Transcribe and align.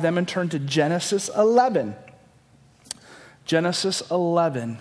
them 0.00 0.18
and 0.18 0.26
turn 0.26 0.48
to 0.48 0.58
Genesis 0.58 1.30
11. 1.36 1.94
Genesis 3.44 4.02
11. 4.10 4.76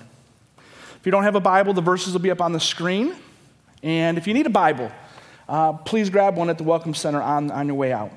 If 0.57 1.05
you 1.05 1.11
don't 1.11 1.21
have 1.21 1.35
a 1.35 1.39
Bible, 1.39 1.71
the 1.75 1.83
verses 1.83 2.13
will 2.13 2.19
be 2.19 2.31
up 2.31 2.41
on 2.41 2.51
the 2.51 2.59
screen. 2.59 3.15
And 3.83 4.17
if 4.17 4.25
you 4.25 4.33
need 4.33 4.47
a 4.47 4.49
Bible, 4.49 4.91
uh, 5.47 5.73
please 5.73 6.09
grab 6.09 6.35
one 6.35 6.49
at 6.49 6.57
the 6.57 6.63
Welcome 6.63 6.95
Center 6.95 7.21
on, 7.21 7.51
on 7.51 7.67
your 7.67 7.75
way 7.75 7.93
out. 7.93 8.11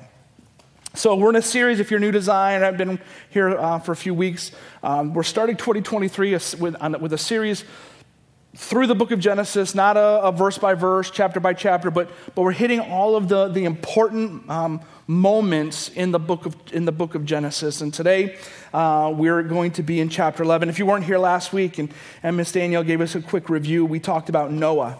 So, 0.95 1.15
we're 1.15 1.29
in 1.29 1.35
a 1.35 1.41
series. 1.43 1.79
If 1.79 1.91
you're 1.91 1.99
new 1.99 2.11
to 2.11 2.19
Zion, 2.19 2.63
I've 2.63 2.77
been 2.77 2.99
here 3.29 3.49
uh, 3.49 3.77
for 3.77 3.91
a 3.91 3.95
few 3.95 4.15
weeks. 4.15 4.51
Um, 4.81 5.13
we're 5.13 5.21
starting 5.21 5.55
2023 5.55 6.33
with, 6.33 6.75
on, 6.81 6.99
with 6.99 7.13
a 7.13 7.17
series 7.19 7.63
through 8.57 8.87
the 8.87 8.95
book 8.95 9.11
of 9.11 9.19
Genesis, 9.19 9.75
not 9.75 9.97
a, 9.97 10.23
a, 10.23 10.31
verse 10.31 10.57
by 10.57 10.73
verse, 10.73 11.11
chapter 11.11 11.39
by 11.39 11.53
chapter, 11.53 11.91
but, 11.91 12.09
but 12.33 12.41
we're 12.41 12.51
hitting 12.51 12.79
all 12.79 13.15
of 13.15 13.29
the, 13.29 13.49
the 13.49 13.65
important 13.65 14.49
um, 14.49 14.81
moments 15.05 15.89
in 15.89 16.09
the, 16.09 16.17
book 16.17 16.47
of, 16.47 16.55
in 16.73 16.85
the 16.85 16.91
book 16.91 17.13
of 17.13 17.23
Genesis. 17.23 17.81
And 17.81 17.93
today 17.93 18.35
uh, 18.73 19.13
we're 19.15 19.43
going 19.43 19.73
to 19.73 19.83
be 19.83 19.99
in 19.99 20.09
chapter 20.09 20.41
11. 20.41 20.69
If 20.69 20.79
you 20.79 20.87
weren't 20.87 21.05
here 21.05 21.19
last 21.19 21.53
week 21.53 21.77
and, 21.77 21.93
and 22.23 22.35
Miss 22.35 22.51
Danielle 22.51 22.83
gave 22.83 22.99
us 22.99 23.13
a 23.13 23.21
quick 23.21 23.47
review, 23.47 23.85
we 23.85 23.99
talked 23.99 24.27
about 24.27 24.51
Noah 24.51 24.97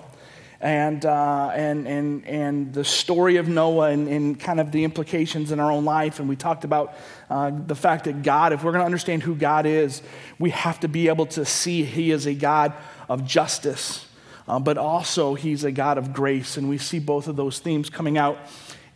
and, 0.61 1.03
uh, 1.03 1.51
and, 1.53 1.87
and, 1.87 2.25
and 2.27 2.73
the 2.73 2.83
story 2.83 3.37
of 3.37 3.47
Noah 3.47 3.89
and, 3.89 4.07
and, 4.07 4.39
kind 4.39 4.59
of 4.59 4.71
the 4.71 4.83
implications 4.83 5.51
in 5.51 5.59
our 5.59 5.71
own 5.71 5.85
life. 5.85 6.19
And 6.19 6.29
we 6.29 6.35
talked 6.35 6.63
about 6.63 6.95
uh, 7.29 7.51
the 7.65 7.75
fact 7.75 8.05
that 8.05 8.23
God, 8.23 8.53
if 8.53 8.63
we're 8.63 8.71
going 8.71 8.81
to 8.81 8.85
understand 8.85 9.23
who 9.23 9.35
God 9.35 9.65
is, 9.65 10.01
we 10.39 10.49
have 10.51 10.79
to 10.79 10.87
be 10.87 11.09
able 11.09 11.25
to 11.27 11.45
see 11.45 11.83
He 11.83 12.11
is 12.11 12.25
a 12.25 12.33
God 12.33 12.73
of 13.09 13.25
justice, 13.25 14.05
uh, 14.47 14.59
but 14.59 14.77
also 14.77 15.35
he's 15.35 15.63
a 15.63 15.71
God 15.71 15.97
of 15.97 16.13
grace. 16.13 16.57
And 16.57 16.69
we 16.69 16.77
see 16.77 16.99
both 16.99 17.27
of 17.27 17.35
those 17.35 17.59
themes 17.59 17.89
coming 17.89 18.17
out 18.17 18.37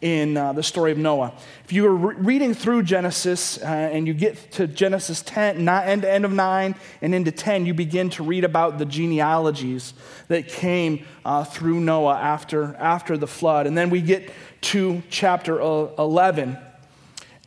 in 0.01 0.35
uh, 0.35 0.51
the 0.51 0.63
story 0.63 0.91
of 0.91 0.97
Noah. 0.97 1.31
If 1.63 1.73
you 1.73 1.85
are 1.85 1.95
re- 1.95 2.15
reading 2.15 2.53
through 2.53 2.83
Genesis 2.83 3.59
uh, 3.59 3.65
and 3.65 4.07
you 4.07 4.13
get 4.13 4.51
to 4.53 4.67
Genesis 4.67 5.21
10, 5.21 5.63
not 5.63 5.87
end 5.87 6.03
end 6.03 6.25
of 6.25 6.31
9 6.31 6.75
and 7.01 7.15
into 7.15 7.31
10, 7.31 7.67
you 7.67 7.73
begin 7.73 8.09
to 8.11 8.23
read 8.23 8.43
about 8.43 8.79
the 8.79 8.85
genealogies 8.85 9.93
that 10.27 10.47
came 10.47 11.05
uh, 11.23 11.43
through 11.43 11.79
Noah 11.79 12.15
after, 12.15 12.75
after 12.77 13.15
the 13.15 13.27
flood. 13.27 13.67
And 13.67 13.77
then 13.77 13.91
we 13.91 14.01
get 14.01 14.31
to 14.61 15.03
chapter 15.09 15.59
11. 15.59 16.57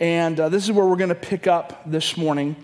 And 0.00 0.38
uh, 0.38 0.48
this 0.48 0.64
is 0.64 0.72
where 0.72 0.86
we're 0.86 0.96
going 0.96 1.08
to 1.08 1.14
pick 1.14 1.46
up 1.46 1.82
this 1.90 2.16
morning 2.16 2.56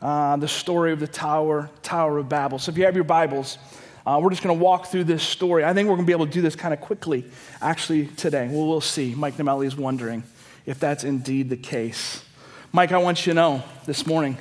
uh, 0.00 0.36
the 0.36 0.48
story 0.48 0.92
of 0.92 1.00
the 1.00 1.08
Tower, 1.08 1.70
Tower 1.82 2.18
of 2.18 2.28
Babel. 2.28 2.58
So 2.58 2.70
if 2.70 2.78
you 2.78 2.84
have 2.84 2.94
your 2.94 3.04
Bibles, 3.04 3.58
uh, 4.06 4.18
we're 4.22 4.30
just 4.30 4.42
going 4.42 4.56
to 4.56 4.62
walk 4.62 4.86
through 4.86 5.04
this 5.04 5.22
story. 5.22 5.64
I 5.64 5.74
think 5.74 5.88
we're 5.88 5.96
going 5.96 6.06
to 6.06 6.10
be 6.10 6.14
able 6.14 6.26
to 6.26 6.32
do 6.32 6.40
this 6.40 6.56
kind 6.56 6.72
of 6.72 6.80
quickly, 6.80 7.24
actually, 7.60 8.06
today. 8.06 8.48
Well, 8.50 8.66
we'll 8.66 8.80
see. 8.80 9.14
Mike 9.14 9.36
Namelli 9.36 9.66
is 9.66 9.76
wondering 9.76 10.22
if 10.66 10.78
that's 10.78 11.04
indeed 11.04 11.50
the 11.50 11.56
case. 11.56 12.24
Mike, 12.72 12.92
I 12.92 12.98
want 12.98 13.26
you 13.26 13.32
to 13.32 13.34
know 13.34 13.62
this 13.86 14.06
morning 14.06 14.38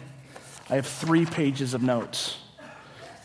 I 0.70 0.76
have 0.76 0.86
three 0.86 1.26
pages 1.26 1.74
of 1.74 1.82
notes, 1.82 2.38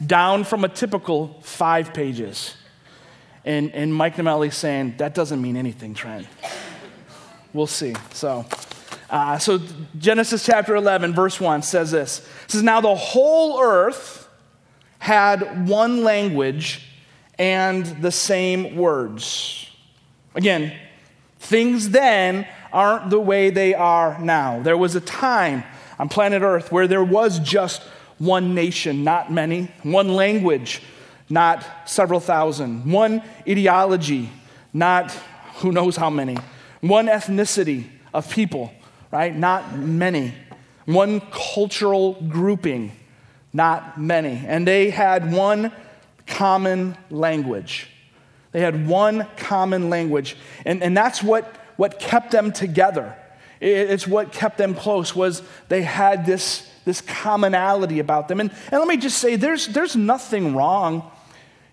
down 0.04 0.44
from 0.44 0.64
a 0.64 0.68
typical 0.68 1.40
five 1.42 1.92
pages. 1.92 2.56
And, 3.44 3.72
and 3.72 3.92
Mike 3.92 4.16
Namelli 4.16 4.52
saying, 4.52 4.94
that 4.98 5.14
doesn't 5.14 5.42
mean 5.42 5.56
anything, 5.56 5.94
Trent. 5.94 6.28
We'll 7.52 7.66
see. 7.66 7.94
So, 8.12 8.46
uh, 9.12 9.38
so 9.38 9.60
Genesis 9.98 10.42
chapter 10.42 10.74
11, 10.74 11.12
verse 11.12 11.38
1 11.38 11.60
says 11.60 11.90
this. 11.90 12.20
It 12.46 12.50
says, 12.50 12.62
Now 12.62 12.80
the 12.80 12.94
whole 12.94 13.60
earth 13.60 14.26
had 14.98 15.68
one 15.68 16.02
language 16.02 16.88
and 17.38 17.84
the 18.00 18.10
same 18.10 18.74
words. 18.74 19.70
Again, 20.34 20.72
things 21.38 21.90
then 21.90 22.48
aren't 22.72 23.10
the 23.10 23.20
way 23.20 23.50
they 23.50 23.74
are 23.74 24.18
now. 24.18 24.62
There 24.62 24.78
was 24.78 24.96
a 24.96 25.00
time 25.02 25.62
on 25.98 26.08
planet 26.08 26.40
Earth 26.40 26.72
where 26.72 26.88
there 26.88 27.04
was 27.04 27.38
just 27.40 27.82
one 28.16 28.54
nation, 28.54 29.04
not 29.04 29.30
many, 29.30 29.70
one 29.82 30.08
language, 30.14 30.80
not 31.28 31.66
several 31.84 32.18
thousand, 32.18 32.90
one 32.90 33.22
ideology, 33.46 34.30
not 34.72 35.10
who 35.56 35.70
knows 35.70 35.96
how 35.96 36.08
many, 36.08 36.38
one 36.80 37.08
ethnicity 37.08 37.90
of 38.14 38.30
people 38.30 38.72
right? 39.12 39.36
Not 39.36 39.78
many. 39.78 40.34
One 40.86 41.20
cultural 41.20 42.14
grouping, 42.28 42.90
not 43.52 44.00
many. 44.00 44.42
And 44.44 44.66
they 44.66 44.90
had 44.90 45.30
one 45.30 45.70
common 46.26 46.96
language. 47.10 47.88
They 48.50 48.60
had 48.60 48.88
one 48.88 49.28
common 49.36 49.90
language. 49.90 50.36
And, 50.64 50.82
and 50.82 50.96
that's 50.96 51.22
what, 51.22 51.44
what 51.76 52.00
kept 52.00 52.32
them 52.32 52.52
together. 52.52 53.16
It's 53.60 54.08
what 54.08 54.32
kept 54.32 54.58
them 54.58 54.74
close 54.74 55.14
was 55.14 55.42
they 55.68 55.82
had 55.82 56.26
this, 56.26 56.68
this 56.84 57.00
commonality 57.00 58.00
about 58.00 58.26
them. 58.26 58.40
And, 58.40 58.50
and 58.72 58.80
let 58.80 58.88
me 58.88 58.96
just 58.96 59.18
say, 59.18 59.36
there's, 59.36 59.68
there's 59.68 59.94
nothing 59.94 60.56
wrong 60.56 61.08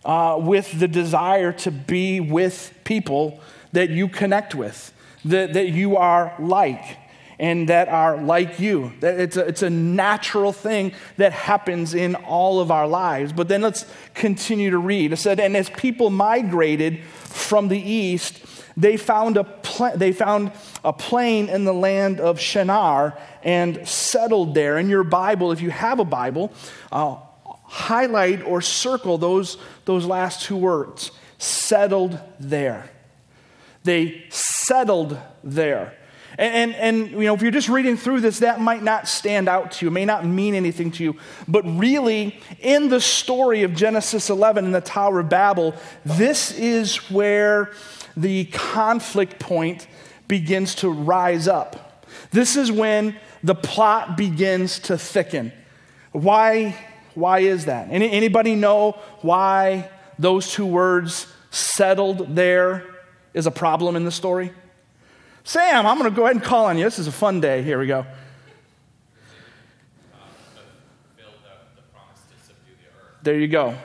uh, 0.05 0.37
with 0.39 0.79
the 0.79 0.87
desire 0.87 1.51
to 1.51 1.71
be 1.71 2.19
with 2.19 2.73
people 2.83 3.39
that 3.71 3.89
you 3.89 4.07
connect 4.07 4.53
with, 4.53 4.93
that, 5.25 5.53
that 5.53 5.69
you 5.69 5.97
are 5.97 6.35
like 6.39 6.97
and 7.39 7.69
that 7.69 7.87
are 7.87 8.17
like 8.17 8.59
you. 8.59 8.91
It's 9.01 9.37
a, 9.37 9.47
it's 9.47 9.63
a 9.63 9.69
natural 9.69 10.51
thing 10.51 10.91
that 11.17 11.31
happens 11.31 11.93
in 11.93 12.15
all 12.15 12.59
of 12.59 12.69
our 12.69 12.87
lives. 12.87 13.31
But 13.31 13.47
then 13.47 13.61
let's 13.61 13.85
continue 14.13 14.71
to 14.71 14.77
read. 14.77 15.13
It 15.13 15.17
said, 15.17 15.39
And 15.39 15.55
as 15.55 15.69
people 15.69 16.09
migrated 16.09 17.01
from 17.03 17.69
the 17.69 17.79
east, 17.79 18.41
they 18.75 18.97
found 18.97 19.37
a, 19.37 19.45
pl- 19.45 19.95
they 19.95 20.11
found 20.11 20.51
a 20.83 20.91
plain 20.91 21.49
in 21.49 21.63
the 21.63 21.73
land 21.73 22.19
of 22.19 22.39
Shinar 22.39 23.17
and 23.41 23.87
settled 23.87 24.53
there. 24.53 24.77
In 24.77 24.89
your 24.89 25.03
Bible, 25.03 25.51
if 25.51 25.61
you 25.61 25.69
have 25.71 25.99
a 25.99 26.05
Bible, 26.05 26.51
uh, 26.91 27.17
highlight 27.63 28.43
or 28.43 28.61
circle 28.61 29.17
those, 29.17 29.57
those 29.85 30.05
last 30.05 30.43
two 30.43 30.57
words 30.57 31.11
settled 31.37 32.19
there. 32.39 32.89
They 33.83 34.25
settled 34.29 35.17
there. 35.43 35.98
And, 36.39 36.73
and, 36.75 37.11
you 37.11 37.25
know, 37.25 37.35
if 37.35 37.41
you're 37.41 37.51
just 37.51 37.67
reading 37.67 37.97
through 37.97 38.21
this, 38.21 38.39
that 38.39 38.61
might 38.61 38.81
not 38.81 39.09
stand 39.09 39.49
out 39.49 39.73
to 39.73 39.85
you, 39.85 39.91
may 39.91 40.05
not 40.05 40.25
mean 40.25 40.55
anything 40.55 40.89
to 40.91 41.03
you. 41.03 41.17
But 41.49 41.63
really, 41.63 42.39
in 42.61 42.87
the 42.87 43.01
story 43.01 43.63
of 43.63 43.75
Genesis 43.75 44.29
11 44.29 44.63
and 44.63 44.73
the 44.73 44.79
Tower 44.79 45.19
of 45.19 45.27
Babel, 45.27 45.75
this 46.05 46.57
is 46.57 46.95
where 47.11 47.73
the 48.15 48.45
conflict 48.45 49.37
point 49.37 49.87
begins 50.29 50.75
to 50.75 50.89
rise 50.89 51.49
up. 51.49 52.05
This 52.31 52.55
is 52.55 52.71
when 52.71 53.17
the 53.43 53.55
plot 53.55 54.15
begins 54.15 54.79
to 54.79 54.97
thicken. 54.97 55.51
Why, 56.13 56.73
why 57.15 57.39
is 57.39 57.65
that? 57.65 57.89
Any, 57.91 58.09
anybody 58.09 58.55
know 58.55 58.93
why 59.19 59.89
those 60.17 60.53
two 60.53 60.65
words 60.65 61.27
settled 61.51 62.33
there 62.33 62.85
is 63.33 63.45
a 63.45 63.51
problem 63.51 63.97
in 63.97 64.05
the 64.05 64.11
story? 64.11 64.53
Sam, 65.49 65.87
I'm 65.87 65.97
going 65.97 66.07
to 66.07 66.15
go 66.15 66.25
ahead 66.25 66.35
and 66.35 66.45
call 66.45 66.65
on 66.65 66.77
you. 66.77 66.83
This 66.83 66.99
is 66.99 67.07
a 67.07 67.11
fun 67.11 67.41
day. 67.41 67.63
Here 67.63 67.79
we 67.79 67.87
go. 67.87 68.05
There 73.23 73.33
you 73.33 73.47
go. 73.47 73.75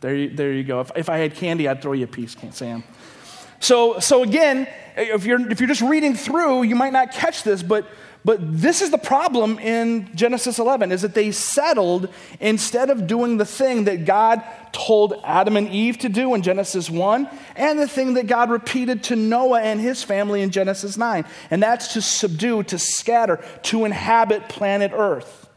There 0.00 0.14
you, 0.14 0.30
there 0.30 0.50
you 0.54 0.64
go. 0.64 0.80
If, 0.80 0.92
if 0.96 1.10
I 1.10 1.18
had 1.18 1.34
candy, 1.34 1.68
I'd 1.68 1.82
throw 1.82 1.92
you 1.92 2.04
a 2.04 2.06
piece, 2.06 2.34
Sam. 2.52 2.84
So, 3.60 3.98
so 3.98 4.22
again, 4.22 4.66
if 4.96 5.26
you're, 5.26 5.46
if 5.50 5.60
you're 5.60 5.68
just 5.68 5.82
reading 5.82 6.14
through, 6.14 6.62
you 6.62 6.74
might 6.74 6.94
not 6.94 7.12
catch 7.12 7.42
this, 7.42 7.62
but 7.62 7.86
but 8.24 8.38
this 8.40 8.80
is 8.80 8.90
the 8.90 8.96
problem 8.96 9.58
in 9.58 10.08
Genesis 10.14 10.58
11 10.58 10.92
is 10.92 11.02
that 11.02 11.14
they 11.14 11.30
settled 11.30 12.08
instead 12.40 12.88
of 12.88 13.06
doing 13.06 13.36
the 13.36 13.44
thing 13.44 13.84
that 13.84 14.06
God 14.06 14.42
told 14.72 15.20
Adam 15.22 15.58
and 15.58 15.68
Eve 15.68 15.98
to 15.98 16.08
do 16.08 16.34
in 16.34 16.40
Genesis 16.40 16.88
1 16.88 17.28
and 17.54 17.78
the 17.78 17.86
thing 17.86 18.14
that 18.14 18.26
God 18.26 18.48
repeated 18.48 19.04
to 19.04 19.16
Noah 19.16 19.60
and 19.60 19.78
his 19.78 20.02
family 20.02 20.40
in 20.40 20.48
Genesis 20.48 20.96
9. 20.96 21.26
And 21.50 21.62
that's 21.62 21.92
to 21.94 22.00
subdue, 22.00 22.62
to 22.64 22.78
scatter, 22.78 23.44
to 23.64 23.84
inhabit 23.84 24.48
planet 24.48 24.92
Earth. 24.94 25.50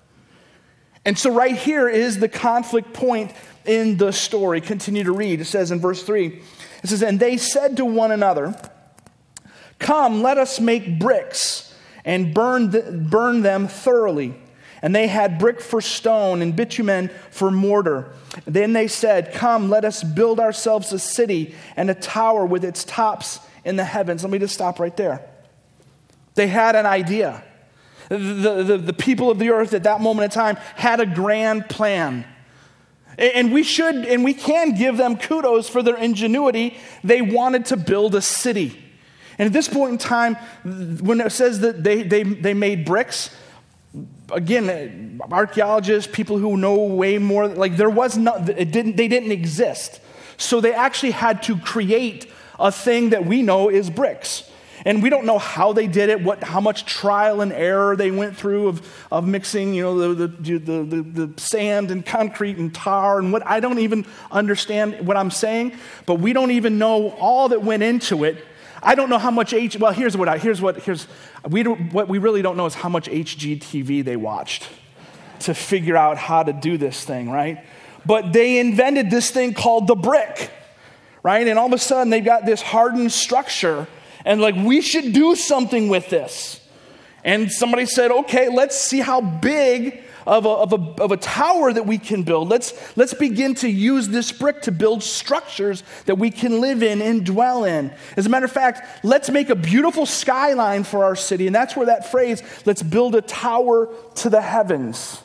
And 1.05 1.17
so 1.17 1.33
right 1.33 1.55
here 1.55 1.87
is 1.87 2.19
the 2.19 2.27
conflict 2.27 2.91
point 2.91 3.31
in 3.65 3.95
the 3.95 4.11
story. 4.11 4.59
Continue 4.59 5.05
to 5.05 5.13
read. 5.13 5.39
It 5.39 5.45
says 5.45 5.71
in 5.71 5.79
verse 5.79 6.03
3 6.03 6.41
it 6.83 6.87
says, 6.89 7.01
And 7.01 7.17
they 7.17 7.37
said 7.37 7.77
to 7.77 7.85
one 7.85 8.11
another, 8.11 8.59
Come, 9.79 10.21
let 10.21 10.37
us 10.37 10.59
make 10.59 10.99
bricks 10.99 11.66
and 12.07 12.33
burn, 12.33 12.71
the, 12.71 12.81
burn 12.81 13.41
them 13.41 13.67
thoroughly. 13.67 14.33
And 14.81 14.95
they 14.95 15.07
had 15.07 15.37
brick 15.37 15.59
for 15.59 15.81
stone 15.81 16.41
and 16.41 16.55
bitumen 16.55 17.11
for 17.31 17.51
mortar. 17.51 18.13
Then 18.45 18.73
they 18.73 18.87
said, 18.87 19.33
Come, 19.33 19.69
let 19.69 19.83
us 19.83 20.03
build 20.03 20.39
ourselves 20.39 20.93
a 20.93 20.99
city 20.99 21.53
and 21.75 21.89
a 21.89 21.95
tower 21.95 22.45
with 22.45 22.63
its 22.63 22.83
tops 22.83 23.39
in 23.65 23.75
the 23.75 23.83
heavens. 23.83 24.23
Let 24.23 24.31
me 24.31 24.39
just 24.39 24.53
stop 24.53 24.79
right 24.79 24.95
there. 24.95 25.27
They 26.35 26.47
had 26.47 26.75
an 26.75 26.85
idea. 26.85 27.43
The, 28.09 28.63
the, 28.63 28.77
the 28.77 28.93
people 28.93 29.29
of 29.29 29.37
the 29.37 29.49
earth 29.49 29.73
at 29.73 29.83
that 29.83 29.99
moment 29.99 30.25
in 30.25 30.29
time 30.31 30.55
had 30.75 31.01
a 31.01 31.05
grand 31.05 31.67
plan. 31.67 32.25
And 33.17 33.51
we 33.51 33.63
should 33.63 33.95
and 33.95 34.23
we 34.23 34.33
can 34.33 34.75
give 34.75 34.95
them 34.95 35.17
kudos 35.17 35.67
for 35.67 35.81
their 35.81 35.97
ingenuity. 35.97 36.77
They 37.03 37.21
wanted 37.21 37.65
to 37.65 37.77
build 37.77 38.15
a 38.15 38.21
city. 38.21 38.81
And 39.39 39.45
at 39.45 39.53
this 39.53 39.67
point 39.67 39.91
in 39.93 39.97
time, 39.97 40.35
when 40.65 41.21
it 41.21 41.31
says 41.31 41.59
that 41.59 41.83
they, 41.83 42.03
they, 42.03 42.23
they 42.23 42.53
made 42.53 42.85
bricks, 42.85 43.35
again, 44.31 45.19
archaeologists, 45.31 46.09
people 46.11 46.37
who 46.37 46.57
know 46.57 46.75
way 46.75 47.17
more, 47.17 47.47
like 47.47 47.77
there 47.77 47.89
was 47.89 48.17
not, 48.17 48.49
it 48.49 48.71
didn't, 48.71 48.95
they 48.95 49.07
didn't 49.07 49.31
exist. 49.31 49.99
So 50.37 50.61
they 50.61 50.73
actually 50.73 51.11
had 51.11 51.43
to 51.43 51.57
create 51.57 52.31
a 52.59 52.71
thing 52.71 53.11
that 53.11 53.25
we 53.25 53.41
know 53.41 53.69
is 53.69 53.89
bricks. 53.89 54.49
And 54.85 55.01
we 55.03 55.09
don't 55.09 55.25
know 55.25 55.39
how 55.39 55.73
they 55.73 55.87
did 55.87 56.09
it, 56.09 56.21
what, 56.21 56.43
how 56.43 56.61
much 56.61 56.85
trial 56.85 57.41
and 57.41 57.51
error 57.51 57.95
they 57.95 58.11
went 58.11 58.37
through 58.37 58.67
of, 58.67 59.05
of 59.11 59.27
mixing, 59.27 59.73
you 59.73 59.83
know, 59.83 60.13
the, 60.13 60.27
the, 60.27 60.57
the, 60.57 60.83
the, 60.83 61.25
the 61.25 61.41
sand 61.41 61.91
and 61.91 62.05
concrete 62.05 62.57
and 62.57 62.73
tar 62.73 63.19
and 63.19 63.33
what, 63.33 63.45
I 63.45 63.59
don't 63.59 63.79
even 63.79 64.05
understand 64.31 65.05
what 65.05 65.17
I'm 65.17 65.31
saying, 65.31 65.73
but 66.05 66.15
we 66.15 66.31
don't 66.31 66.51
even 66.51 66.77
know 66.77 67.09
all 67.09 67.49
that 67.49 67.63
went 67.63 67.83
into 67.83 68.23
it. 68.23 68.45
I 68.81 68.95
don't 68.95 69.09
know 69.09 69.17
how 69.17 69.31
much 69.31 69.53
H, 69.53 69.77
well, 69.77 69.91
here's 69.91 70.15
what 70.15 70.27
I, 70.27 70.37
here's 70.37 70.61
what, 70.61 70.77
here's, 70.77 71.07
we 71.47 71.63
what 71.63 72.07
we 72.07 72.17
really 72.17 72.41
don't 72.41 72.57
know 72.57 72.65
is 72.65 72.75
how 72.75 72.89
much 72.89 73.09
HGTV 73.09 74.03
they 74.03 74.15
watched 74.15 74.67
to 75.39 75.53
figure 75.53 75.97
out 75.97 76.17
how 76.17 76.43
to 76.43 76.53
do 76.53 76.77
this 76.77 77.03
thing, 77.03 77.29
right? 77.29 77.63
But 78.05 78.33
they 78.33 78.59
invented 78.59 79.09
this 79.09 79.31
thing 79.31 79.53
called 79.53 79.87
the 79.87 79.95
brick, 79.95 80.51
right? 81.23 81.47
And 81.47 81.59
all 81.59 81.67
of 81.67 81.73
a 81.73 81.77
sudden 81.77 82.09
they've 82.09 82.23
got 82.23 82.45
this 82.45 82.61
hardened 82.61 83.11
structure 83.11 83.87
and 84.25 84.41
like, 84.41 84.55
we 84.55 84.81
should 84.81 85.13
do 85.13 85.35
something 85.35 85.87
with 85.87 86.09
this. 86.09 86.59
And 87.23 87.51
somebody 87.51 87.85
said, 87.85 88.11
okay, 88.11 88.49
let's 88.49 88.77
see 88.79 88.99
how 88.99 89.21
big 89.21 90.03
of 90.27 90.45
a, 90.45 90.49
of 90.49 90.73
a, 90.73 91.01
of 91.01 91.11
a 91.11 91.17
tower 91.17 91.71
that 91.71 91.85
we 91.85 91.97
can 91.97 92.23
build. 92.23 92.49
Let's, 92.49 92.73
let's 92.97 93.13
begin 93.13 93.55
to 93.55 93.69
use 93.69 94.09
this 94.09 94.31
brick 94.31 94.61
to 94.63 94.71
build 94.71 95.01
structures 95.01 95.83
that 96.05 96.15
we 96.15 96.29
can 96.29 96.59
live 96.59 96.83
in 96.83 97.01
and 97.01 97.25
dwell 97.25 97.63
in. 97.63 97.93
As 98.17 98.25
a 98.25 98.29
matter 98.29 98.45
of 98.45 98.51
fact, 98.51 99.05
let's 99.05 99.29
make 99.29 99.49
a 99.49 99.55
beautiful 99.55 100.05
skyline 100.05 100.83
for 100.83 101.05
our 101.05 101.15
city. 101.15 101.47
And 101.47 101.55
that's 101.55 101.75
where 101.75 101.85
that 101.85 102.11
phrase, 102.11 102.43
let's 102.65 102.83
build 102.83 103.15
a 103.15 103.21
tower 103.21 103.89
to 104.15 104.29
the 104.29 104.41
heavens. 104.41 105.23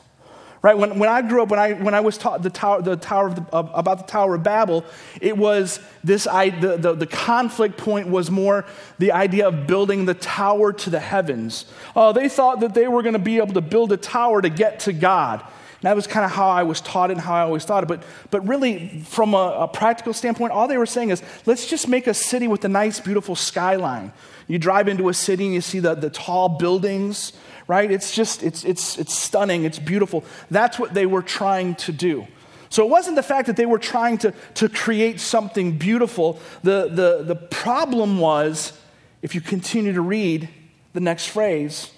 Right? 0.63 0.77
When, 0.77 0.97
when 0.97 1.09
I 1.09 1.21
grew 1.21 1.43
up, 1.43 1.49
when 1.49 1.59
I, 1.59 1.73
when 1.73 1.93
I 1.93 1.99
was 1.99 2.17
taught 2.17 2.41
the 2.41 2.49
tower, 2.49 2.81
the 2.81 2.95
tower 2.95 3.27
of 3.27 3.35
the, 3.35 3.53
uh, 3.53 3.67
about 3.73 3.97
the 3.97 4.05
Tower 4.05 4.35
of 4.35 4.43
Babel, 4.43 4.85
it 5.19 5.37
was 5.37 5.81
this, 6.05 6.25
I, 6.25 6.51
the, 6.51 6.77
the, 6.77 6.95
the, 6.95 7.05
conflict 7.05 7.75
point 7.75 8.07
was 8.07 8.31
more 8.31 8.65
the 8.97 9.11
idea 9.11 9.49
of 9.49 9.67
building 9.67 10.05
the 10.05 10.13
tower 10.13 10.71
to 10.71 10.89
the 10.89 11.01
heavens. 11.01 11.65
Uh, 11.97 12.13
they 12.13 12.29
thought 12.29 12.61
that 12.61 12.73
they 12.73 12.87
were 12.87 13.03
going 13.03 13.11
to 13.11 13.19
be 13.19 13.39
able 13.39 13.53
to 13.55 13.61
build 13.61 13.91
a 13.91 13.97
tower 13.97 14.41
to 14.41 14.49
get 14.49 14.79
to 14.81 14.93
God. 14.93 15.41
And 15.41 15.89
that 15.89 15.97
was 15.97 16.07
kind 16.07 16.23
of 16.23 16.31
how 16.31 16.47
I 16.47 16.63
was 16.63 16.79
taught 16.79 17.09
it 17.09 17.13
and 17.13 17.21
how 17.21 17.33
I 17.33 17.41
always 17.41 17.65
thought 17.65 17.83
it. 17.83 17.87
But, 17.87 18.03
but 18.31 18.47
really, 18.47 19.01
from 19.01 19.33
a, 19.33 19.57
a 19.59 19.67
practical 19.67 20.13
standpoint, 20.13 20.53
all 20.53 20.69
they 20.69 20.77
were 20.77 20.85
saying 20.85 21.09
is 21.09 21.21
let's 21.45 21.69
just 21.69 21.89
make 21.89 22.07
a 22.07 22.13
city 22.13 22.47
with 22.47 22.63
a 22.63 22.69
nice, 22.69 23.01
beautiful 23.01 23.35
skyline. 23.35 24.13
You 24.47 24.59
drive 24.59 24.87
into 24.87 25.09
a 25.09 25.13
city 25.13 25.43
and 25.43 25.53
you 25.53 25.59
see 25.59 25.79
the, 25.79 25.93
the 25.93 26.09
tall 26.09 26.47
buildings 26.47 27.33
right? 27.67 27.91
It's 27.91 28.13
just, 28.13 28.43
it's, 28.43 28.63
it's, 28.63 28.97
it's 28.97 29.13
stunning, 29.13 29.63
it's 29.63 29.79
beautiful. 29.79 30.23
That's 30.51 30.79
what 30.79 30.93
they 30.93 31.05
were 31.05 31.21
trying 31.21 31.75
to 31.75 31.91
do. 31.91 32.27
So 32.69 32.83
it 32.83 32.89
wasn't 32.89 33.15
the 33.15 33.23
fact 33.23 33.47
that 33.47 33.55
they 33.55 33.67
were 33.67 33.77
trying 33.77 34.17
to, 34.19 34.33
to 34.55 34.67
create 34.67 35.19
something 35.19 35.77
beautiful. 35.77 36.39
The, 36.63 36.89
the, 36.89 37.23
the 37.23 37.35
problem 37.35 38.17
was, 38.17 38.73
if 39.21 39.35
you 39.35 39.41
continue 39.41 39.93
to 39.93 40.01
read 40.01 40.49
the 40.93 40.99
next 40.99 41.27
phrase, 41.27 41.91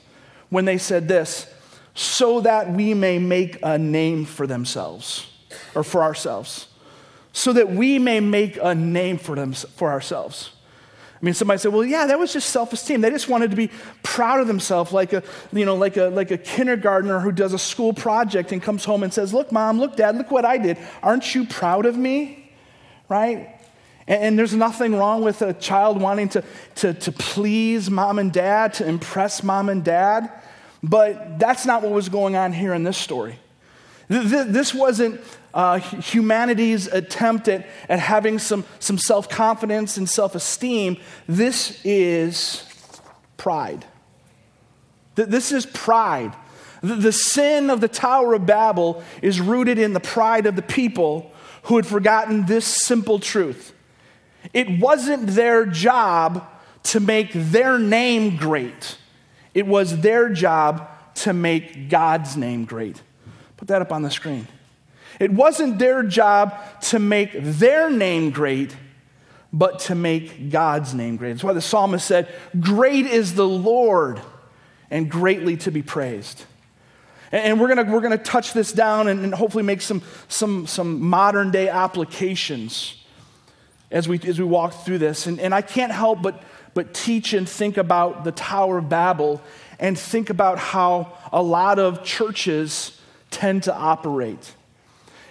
when 0.50 0.66
they 0.66 0.78
said 0.78 1.08
this, 1.08 1.48
so 1.94 2.42
that 2.42 2.72
we 2.72 2.94
may 2.94 3.20
make 3.20 3.58
a 3.64 3.78
name 3.78 4.26
for 4.26 4.46
themselves, 4.46 5.28
or 5.74 5.84
for 5.84 6.04
ourselves. 6.04 6.68
So 7.32 7.54
that 7.54 7.70
we 7.70 7.98
may 7.98 8.20
make 8.20 8.58
a 8.62 8.76
name 8.76 9.18
for, 9.18 9.36
them, 9.36 9.54
for 9.54 9.92
ourselves. 9.92 10.52
I 11.26 11.28
mean, 11.28 11.34
somebody 11.34 11.58
said, 11.58 11.74
well, 11.74 11.84
yeah, 11.84 12.06
that 12.06 12.20
was 12.20 12.32
just 12.32 12.52
self 12.52 12.72
esteem. 12.72 13.02
They 13.02 13.10
just 13.10 13.28
wanted 13.28 13.50
to 13.50 13.58
be 13.58 13.72
proud 14.04 14.42
of 14.42 14.46
themselves, 14.46 14.92
like 14.92 15.12
a, 15.12 15.24
you 15.52 15.66
know, 15.66 15.76
like, 15.76 15.98
a, 15.98 16.10
like 16.10 16.30
a 16.30 16.38
kindergartner 16.38 17.20
who 17.20 17.32
does 17.32 17.52
a 17.52 17.58
school 17.58 17.94
project 17.94 18.52
and 18.52 18.62
comes 18.62 18.86
home 18.86 19.02
and 19.02 19.12
says, 19.12 19.34
look, 19.34 19.52
mom, 19.52 19.80
look, 19.80 19.96
dad, 19.96 20.18
look 20.18 20.30
what 20.30 20.46
I 20.46 20.60
did. 20.60 20.78
Aren't 21.02 21.34
you 21.34 21.48
proud 21.48 21.88
of 21.88 21.98
me? 21.98 22.54
Right? 23.10 23.60
And, 24.06 24.22
and 24.22 24.40
there's 24.40 24.54
nothing 24.54 24.94
wrong 24.94 25.24
with 25.24 25.42
a 25.42 25.54
child 25.54 26.00
wanting 26.00 26.30
to, 26.30 26.44
to, 26.76 26.94
to 26.94 27.12
please 27.12 27.90
mom 27.90 28.20
and 28.20 28.32
dad, 28.32 28.76
to 28.76 28.88
impress 28.88 29.42
mom 29.42 29.70
and 29.70 29.84
dad. 29.84 30.32
But 30.84 31.40
that's 31.40 31.66
not 31.66 31.82
what 31.82 31.92
was 31.92 32.08
going 32.08 32.36
on 32.36 32.54
here 32.54 32.76
in 32.76 32.84
this 32.84 33.00
story. 33.00 33.40
This 34.10 34.76
wasn't 34.76 35.22
uh, 35.56 35.80
humanity's 35.80 36.88
attempt 36.88 37.48
at, 37.48 37.66
at 37.88 38.00
having 38.00 38.38
some, 38.38 38.66
some 38.80 38.98
self 38.98 39.30
confidence 39.30 39.96
and 39.96 40.08
self 40.08 40.36
esteem. 40.36 40.98
This 41.28 41.82
is 41.86 42.68
pride. 43.38 43.86
This 45.16 45.54
is 45.54 45.66
pride. 45.66 46.36
The 46.82 47.14
sin 47.14 47.70
of 47.70 47.80
the 47.80 47.88
Tower 47.88 48.34
of 48.34 48.46
Babel 48.46 49.02
is 49.22 49.40
rooted 49.40 49.80
in 49.80 49.94
the 49.94 50.00
pride 50.02 50.46
of 50.46 50.58
the 50.58 50.62
people 50.62 51.32
who 51.64 51.78
had 51.78 51.88
forgotten 51.88 52.46
this 52.46 52.66
simple 52.66 53.18
truth. 53.18 53.74
It 54.54 54.80
wasn't 54.80 55.28
their 55.28 55.66
job 55.66 56.48
to 56.84 57.00
make 57.00 57.32
their 57.34 57.80
name 57.80 58.36
great, 58.36 58.98
it 59.54 59.66
was 59.66 60.02
their 60.02 60.30
job 60.30 60.90
to 61.16 61.34
make 61.34 61.90
God's 61.90 62.36
name 62.36 62.66
great. 62.66 63.02
Put 63.56 63.70
that 63.70 63.82
up 63.82 63.94
on 63.94 64.02
the 64.02 64.12
screen. 64.12 64.48
It 65.20 65.32
wasn't 65.32 65.80
their 65.80 66.04
job 66.04 66.58
to 66.84 67.00
make 67.00 67.32
their 67.34 67.90
name 67.90 68.32
great, 68.32 68.76
but 69.54 69.80
to 69.80 69.96
make 69.96 70.50
God's 70.50 70.94
name 70.94 71.16
great. 71.16 71.34
That's 71.34 71.44
why 71.44 71.54
the 71.54 71.62
psalmist 71.62 72.06
said, 72.06 72.34
Great 72.60 73.06
is 73.06 73.36
the 73.36 73.48
Lord, 73.48 74.22
and 74.92 75.10
greatly 75.10 75.58
to 75.58 75.72
be 75.72 75.82
praised. 75.82 76.44
And 77.32 77.60
we're 77.60 77.74
going 77.74 77.92
we're 77.92 78.02
gonna 78.02 78.18
touch 78.18 78.54
this 78.54 78.72
down 78.72 79.08
and, 79.08 79.34
hopefully 79.34 79.64
make 79.64 79.82
some, 79.82 80.02
some, 80.28 80.68
some 80.68 81.02
modern 81.02 81.52
day 81.52 81.70
applications 81.70 83.04
as 83.92 84.08
we, 84.08 84.20
as 84.26 84.40
we 84.40 84.46
walk 84.46 84.74
through 84.86 85.00
this. 85.00 85.28
And, 85.28 85.40
and 85.40 85.54
I 85.54 85.62
can't 85.62 85.92
help 85.92 86.22
but, 86.22 86.44
but 86.74 86.94
teach 86.94 87.34
and 87.34 87.48
think 87.48 87.78
about 87.78 88.24
the 88.24 88.32
Tower 88.32 88.78
of 88.78 88.90
Babel 88.90 89.42
and 89.80 89.98
think 89.98 90.30
about 90.30 90.60
how 90.60 91.18
a 91.32 91.42
lot 91.42 91.80
of 91.80 92.04
churches 92.04 93.00
tend 93.32 93.64
to 93.64 93.76
operate. 93.76 94.54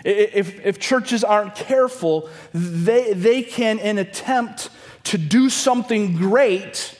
If, 0.04 0.64
if 0.64 0.78
churches 0.78 1.24
aren't 1.24 1.54
careful, 1.54 2.28
they, 2.52 3.14
they 3.14 3.42
can, 3.42 3.78
in 3.78 3.96
attempt 3.96 4.68
to 5.04 5.18
do 5.18 5.48
something 5.48 6.16
great, 6.16 6.98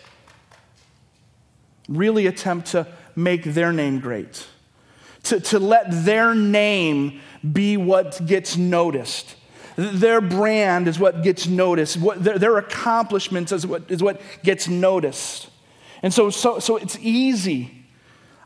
really 1.88 2.26
attempt 2.26 2.68
to 2.68 2.86
make 3.14 3.44
their 3.44 3.72
name 3.72 4.00
great, 4.00 4.46
to, 5.24 5.38
to 5.38 5.58
let 5.58 5.86
their 6.04 6.34
name 6.34 7.20
be 7.52 7.76
what 7.76 8.24
gets 8.24 8.56
noticed. 8.56 9.36
Their 9.76 10.20
brand 10.20 10.88
is 10.88 10.98
what 10.98 11.22
gets 11.22 11.46
noticed. 11.46 11.98
What, 11.98 12.24
their, 12.24 12.38
their 12.38 12.56
accomplishments 12.56 13.52
is 13.52 13.66
what, 13.66 13.90
is 13.90 14.02
what 14.02 14.20
gets 14.42 14.66
noticed. 14.66 15.50
And 16.02 16.12
so, 16.12 16.30
so, 16.30 16.58
so 16.58 16.76
it's 16.76 16.98
easy, 17.00 17.84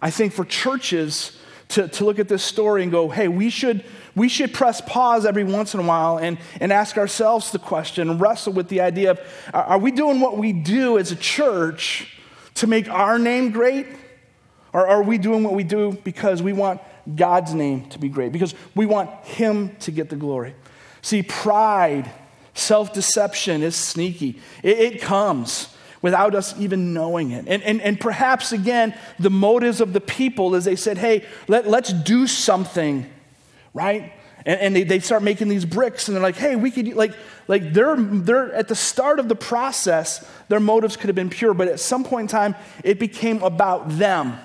I 0.02 0.10
think, 0.10 0.32
for 0.32 0.44
churches 0.44 1.38
to, 1.68 1.88
to 1.88 2.04
look 2.04 2.18
at 2.18 2.28
this 2.28 2.42
story 2.42 2.82
and 2.82 2.90
go, 2.90 3.08
hey, 3.08 3.28
we 3.28 3.50
should, 3.50 3.84
we 4.14 4.28
should 4.28 4.54
press 4.54 4.80
pause 4.80 5.26
every 5.26 5.44
once 5.44 5.74
in 5.74 5.80
a 5.80 5.82
while 5.82 6.18
and, 6.18 6.38
and 6.60 6.72
ask 6.72 6.96
ourselves 6.96 7.50
the 7.52 7.58
question 7.58 8.18
wrestle 8.18 8.52
with 8.52 8.68
the 8.68 8.80
idea 8.80 9.10
of 9.10 9.20
are 9.52 9.78
we 9.78 9.90
doing 9.90 10.20
what 10.20 10.38
we 10.38 10.52
do 10.52 10.98
as 10.98 11.12
a 11.12 11.16
church 11.16 12.18
to 12.54 12.66
make 12.66 12.88
our 12.88 13.18
name 13.18 13.50
great? 13.50 13.86
Or 14.72 14.86
are 14.86 15.02
we 15.02 15.18
doing 15.18 15.44
what 15.44 15.54
we 15.54 15.64
do 15.64 15.98
because 16.04 16.42
we 16.42 16.52
want 16.52 16.80
God's 17.14 17.54
name 17.54 17.88
to 17.90 17.98
be 17.98 18.08
great? 18.08 18.32
Because 18.32 18.54
we 18.74 18.86
want 18.86 19.10
Him 19.24 19.76
to 19.80 19.90
get 19.90 20.10
the 20.10 20.16
glory. 20.16 20.54
See, 21.00 21.22
pride, 21.22 22.10
self 22.54 22.92
deception 22.92 23.62
is 23.62 23.76
sneaky, 23.76 24.40
it, 24.62 24.78
it 24.78 25.00
comes 25.00 25.74
without 26.02 26.34
us 26.34 26.58
even 26.58 26.92
knowing 26.94 27.30
it. 27.32 27.46
And, 27.48 27.62
and, 27.62 27.80
and 27.80 28.00
perhaps, 28.00 28.52
again, 28.52 28.94
the 29.18 29.30
motives 29.30 29.80
of 29.80 29.92
the 29.92 30.00
people 30.00 30.54
is 30.54 30.64
they 30.64 30.76
said, 30.76 30.98
hey, 30.98 31.24
let, 31.48 31.66
let's 31.66 31.92
do 31.92 32.26
something 32.26 33.08
right? 33.78 34.12
And, 34.44 34.60
and 34.60 34.76
they, 34.76 34.82
they 34.82 34.98
start 35.00 35.22
making 35.22 35.48
these 35.48 35.64
bricks, 35.64 36.08
and 36.08 36.16
they're 36.16 36.22
like, 36.22 36.36
hey, 36.36 36.56
we 36.56 36.70
could, 36.70 36.94
like, 36.94 37.14
like 37.46 37.72
they're, 37.72 37.96
they're 37.96 38.52
at 38.52 38.68
the 38.68 38.74
start 38.74 39.20
of 39.20 39.28
the 39.28 39.36
process, 39.36 40.28
their 40.48 40.60
motives 40.60 40.96
could 40.96 41.08
have 41.08 41.16
been 41.16 41.30
pure, 41.30 41.54
but 41.54 41.68
at 41.68 41.80
some 41.80 42.04
point 42.04 42.22
in 42.22 42.28
time, 42.28 42.54
it 42.84 42.98
became 42.98 43.42
about 43.42 43.88
them. 43.90 44.38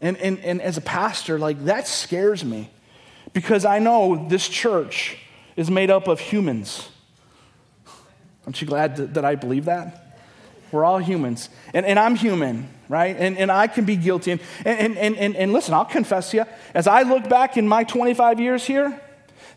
And, 0.00 0.16
and, 0.18 0.38
and 0.40 0.62
as 0.62 0.76
a 0.76 0.80
pastor, 0.80 1.38
like, 1.38 1.64
that 1.64 1.86
scares 1.86 2.44
me 2.44 2.70
because 3.32 3.64
I 3.64 3.78
know 3.78 4.26
this 4.28 4.48
church 4.48 5.18
is 5.56 5.70
made 5.70 5.90
up 5.90 6.08
of 6.08 6.20
humans. 6.20 6.88
Aren't 8.46 8.60
you 8.60 8.66
glad 8.66 8.96
that, 8.96 9.14
that 9.14 9.24
I 9.24 9.34
believe 9.34 9.66
that? 9.66 10.09
We're 10.72 10.84
all 10.84 10.98
humans. 10.98 11.48
And, 11.74 11.84
and 11.84 11.98
I'm 11.98 12.14
human, 12.16 12.68
right? 12.88 13.16
And, 13.16 13.38
and 13.38 13.50
I 13.50 13.66
can 13.66 13.84
be 13.84 13.96
guilty. 13.96 14.32
And, 14.32 14.40
and, 14.64 14.96
and, 14.96 15.16
and, 15.16 15.36
and 15.36 15.52
listen, 15.52 15.74
I'll 15.74 15.84
confess 15.84 16.30
to 16.30 16.38
you, 16.38 16.44
as 16.74 16.86
I 16.86 17.02
look 17.02 17.28
back 17.28 17.56
in 17.56 17.66
my 17.68 17.84
25 17.84 18.40
years 18.40 18.64
here, 18.64 19.00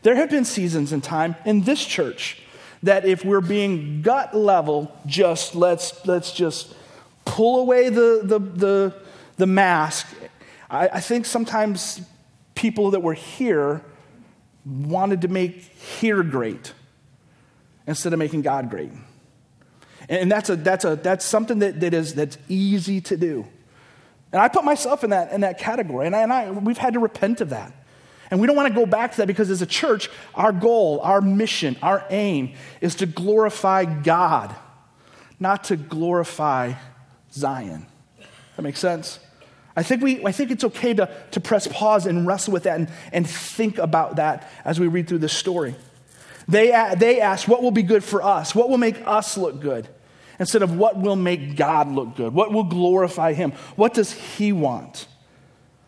there 0.02 0.16
have 0.16 0.30
been 0.30 0.46
seasons 0.46 0.92
in 0.92 1.02
time 1.02 1.36
in 1.46 1.62
this 1.62 1.84
church 1.84 2.42
that 2.84 3.06
if 3.06 3.24
we're 3.24 3.42
being 3.42 4.02
gut 4.02 4.36
level, 4.36 4.92
just 5.06 5.56
let's, 5.56 6.06
let's 6.06 6.34
just 6.34 6.76
pull 7.26 7.62
away 7.62 7.90
the, 7.90 8.22
the, 8.24 8.40
the, 8.40 8.94
the 9.38 9.48
mask. 9.48 10.08
I, 10.70 10.90
I 10.90 11.00
think 11.00 11.26
sometimes 11.26 12.02
people 12.56 12.92
that 12.92 13.02
were 13.02 13.14
here 13.14 13.82
wanted 14.66 15.22
to 15.22 15.28
make 15.28 15.56
here 15.56 16.24
great 16.24 16.74
instead 17.88 18.14
of 18.14 18.20
making 18.20 18.42
God 18.42 18.70
great. 18.70 18.92
And 20.10 20.32
that's, 20.32 20.50
a, 20.50 20.56
that's, 20.56 20.86
a, 20.86 20.96
that's 20.96 21.26
something 21.26 21.60
that, 21.60 21.80
that 21.80 21.94
is, 21.94 22.16
that's 22.16 22.38
easy 22.50 23.02
to 23.02 23.18
do. 23.18 23.48
And 24.32 24.42
I 24.42 24.48
put 24.48 24.64
myself 24.64 25.04
in 25.04 25.12
that, 25.12 25.32
in 25.32 25.42
that 25.42 25.60
category, 25.60 26.08
and, 26.08 26.16
I, 26.16 26.22
and 26.22 26.34
I, 26.34 26.52
we've 26.52 26.78
had 26.78 26.94
to 26.94 27.00
repent 27.00 27.40
of 27.42 27.50
that. 27.50 27.72
And 28.32 28.42
we 28.42 28.48
don't 28.48 28.56
want 28.56 28.68
to 28.68 28.74
go 28.74 28.88
back 28.88 29.12
to 29.12 29.18
that 29.18 29.28
because 29.28 29.52
as 29.52 29.62
a 29.62 29.68
church, 29.68 30.10
our 30.34 30.52
goal, 30.52 31.00
our 31.02 31.22
mission, 31.22 31.78
our 31.84 32.04
aim 32.10 32.54
is 32.82 32.96
to 32.96 33.06
glorify 33.06 33.86
God, 33.86 34.56
not 35.40 35.66
to 35.66 35.76
glorify 35.76 36.74
Zion. 37.32 37.86
That 38.56 38.64
makes 38.64 38.80
sense? 38.80 39.20
I 39.76 39.84
think, 39.84 40.02
we, 40.02 40.26
I 40.26 40.32
think 40.32 40.52
it's 40.52 40.64
okay 40.64 40.94
to, 40.96 41.10
to 41.32 41.40
press 41.40 41.68
pause 41.68 42.06
and 42.06 42.26
wrestle 42.26 42.54
with 42.54 42.64
that 42.64 42.80
and, 42.80 42.90
and 43.12 43.28
think 43.28 43.78
about 43.78 44.16
that 44.18 44.50
as 44.66 44.80
we 44.80 44.88
read 44.88 45.08
through 45.08 45.20
this 45.20 45.34
story. 45.34 45.76
They, 46.48 46.68
they 46.98 47.22
ask, 47.22 47.48
What 47.48 47.62
will 47.62 47.72
be 47.72 47.84
good 47.84 48.04
for 48.04 48.22
us? 48.22 48.54
What 48.54 48.70
will 48.70 48.78
make 48.78 49.02
us 49.06 49.38
look 49.38 49.60
good? 49.60 49.88
Instead 50.40 50.64
of 50.64 50.76
what 50.76 50.98
will 50.98 51.16
make 51.16 51.56
God 51.56 51.90
look 51.90 52.16
good? 52.16 52.34
What 52.34 52.52
will 52.52 52.64
glorify 52.64 53.34
Him? 53.34 53.52
What 53.76 53.94
does 53.94 54.12
He 54.12 54.52
want? 54.52 55.08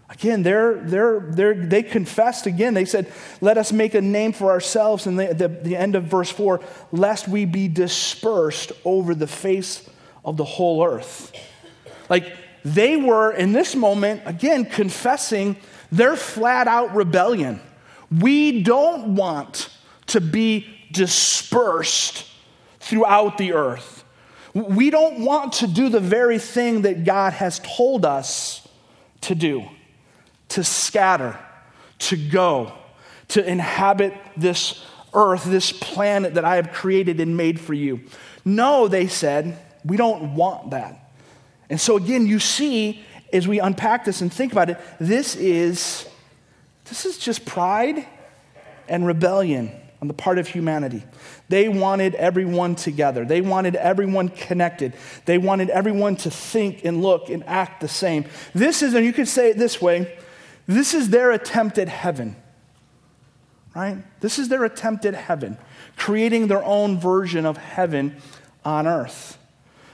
Again, 0.10 0.44
they're, 0.44 0.76
they're, 0.76 1.20
they're, 1.20 1.54
they 1.56 1.82
confessed 1.82 2.46
again. 2.46 2.74
They 2.74 2.86
said, 2.86 3.12
Let 3.42 3.58
us 3.58 3.72
make 3.72 3.96
a 3.96 4.02
name 4.02 4.34
for 4.34 4.52
ourselves. 4.52 5.08
And 5.08 5.20
the, 5.20 5.34
the, 5.34 5.48
the 5.48 5.76
end 5.76 5.96
of 5.96 6.04
verse 6.04 6.30
4 6.30 6.62
lest 6.92 7.28
we 7.28 7.46
be 7.46 7.68
dispersed 7.68 8.72
over 8.84 9.16
the 9.16 9.28
face 9.28 9.88
of 10.24 10.38
the 10.38 10.44
whole 10.44 10.86
earth. 10.86 11.34
Like 12.08 12.32
they 12.64 12.98
were, 12.98 13.32
in 13.32 13.52
this 13.52 13.76
moment, 13.76 14.22
again, 14.26 14.66
confessing 14.66 15.58
their 15.92 16.16
flat 16.16 16.68
out 16.68 16.96
rebellion. 16.96 17.60
We 18.12 18.62
don't 18.62 19.16
want 19.16 19.70
to 20.08 20.22
be 20.22 20.68
dispersed 20.92 22.28
throughout 22.80 23.38
the 23.38 23.54
earth. 23.54 24.04
We 24.54 24.90
don't 24.90 25.26
want 25.26 25.54
to 25.54 25.68
do 25.68 25.90
the 25.90 26.00
very 26.00 26.40
thing 26.40 26.84
that 26.84 27.04
God 27.04 27.34
has 27.34 27.60
told 27.60 28.06
us 28.06 28.68
to 29.22 29.36
do 29.36 29.66
to 30.50 30.64
scatter, 30.64 31.38
to 31.98 32.16
go, 32.16 32.72
to 33.30 33.46
inhabit 33.46 34.14
this 34.38 34.86
earth, 35.14 35.44
this 35.44 35.72
planet 35.72 36.36
that 36.36 36.46
I 36.46 36.56
have 36.56 36.72
created 36.72 37.20
and 37.20 37.36
made 37.36 37.60
for 37.60 37.74
you. 37.74 38.02
No, 38.46 38.88
they 38.88 39.08
said, 39.08 39.58
we 39.84 39.98
don't 39.98 40.36
want 40.36 40.70
that. 40.70 41.12
And 41.70 41.82
so 41.82 41.98
again, 41.98 42.28
you 42.28 42.40
see 42.40 43.04
as 43.34 43.48
we 43.48 43.60
unpack 43.60 44.06
this 44.06 44.22
and 44.22 44.32
think 44.32 44.52
about 44.52 44.70
it, 44.70 44.80
this 45.00 45.36
is 45.36 46.08
this 46.86 47.06
is 47.06 47.18
just 47.18 47.46
pride 47.46 48.08
and 48.88 49.06
rebellion 49.06 49.72
on 50.06 50.08
the 50.08 50.14
part 50.14 50.38
of 50.38 50.48
humanity. 50.48 51.04
They 51.50 51.68
wanted 51.68 52.14
everyone 52.14 52.76
together. 52.76 53.26
They 53.26 53.42
wanted 53.42 53.76
everyone 53.76 54.30
connected. 54.30 54.94
They 55.26 55.40
wanted 55.40 55.72
everyone 55.72 56.16
to 56.18 56.30
think 56.30 56.86
and 56.86 57.02
look 57.02 57.30
and 57.30 57.44
act 57.48 57.82
the 57.82 57.88
same. 57.88 58.26
This 58.54 58.84
is, 58.84 58.94
and 58.94 59.04
you 59.04 59.12
could 59.12 59.28
say 59.28 59.50
it 59.50 59.58
this 59.58 59.82
way 59.82 60.16
this 60.68 60.94
is 60.94 61.10
their 61.10 61.32
attempt 61.32 61.80
at 61.80 61.90
heaven, 61.90 62.36
right? 63.76 63.98
This 64.20 64.38
is 64.38 64.48
their 64.48 64.64
attempt 64.64 65.06
at 65.06 65.16
heaven, 65.16 65.58
creating 65.96 66.48
their 66.48 66.64
own 66.64 67.00
version 67.00 67.48
of 67.48 67.58
heaven 67.58 68.16
on 68.64 68.86
earth. 68.86 69.40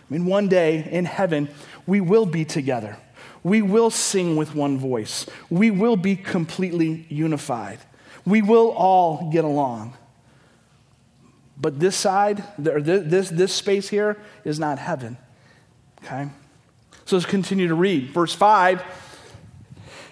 I 0.10 0.14
mean, 0.14 0.26
one 0.26 0.50
day 0.50 0.86
in 0.92 1.06
heaven, 1.06 1.48
we 1.88 2.02
will 2.02 2.26
be 2.26 2.44
together. 2.44 2.98
We 3.44 3.62
will 3.62 3.90
sing 3.90 4.36
with 4.36 4.56
one 4.56 4.78
voice. 4.78 5.26
We 5.50 5.72
will 5.72 5.96
be 5.96 6.18
completely 6.18 7.06
unified. 7.08 7.80
We 8.26 8.42
will 8.42 8.72
all 8.72 9.30
get 9.32 9.44
along. 9.44 9.96
But 11.62 11.80
this 11.80 11.96
side, 11.96 12.44
this, 12.58 13.30
this 13.30 13.54
space 13.54 13.88
here, 13.88 14.18
is 14.44 14.60
not 14.60 14.80
heaven. 14.80 15.18
Okay? 16.04 16.28
So 17.06 17.16
let's 17.16 17.28
continue 17.28 17.68
to 17.68 17.76
read. 17.76 18.10
Verse 18.10 18.34
5. 18.34 18.84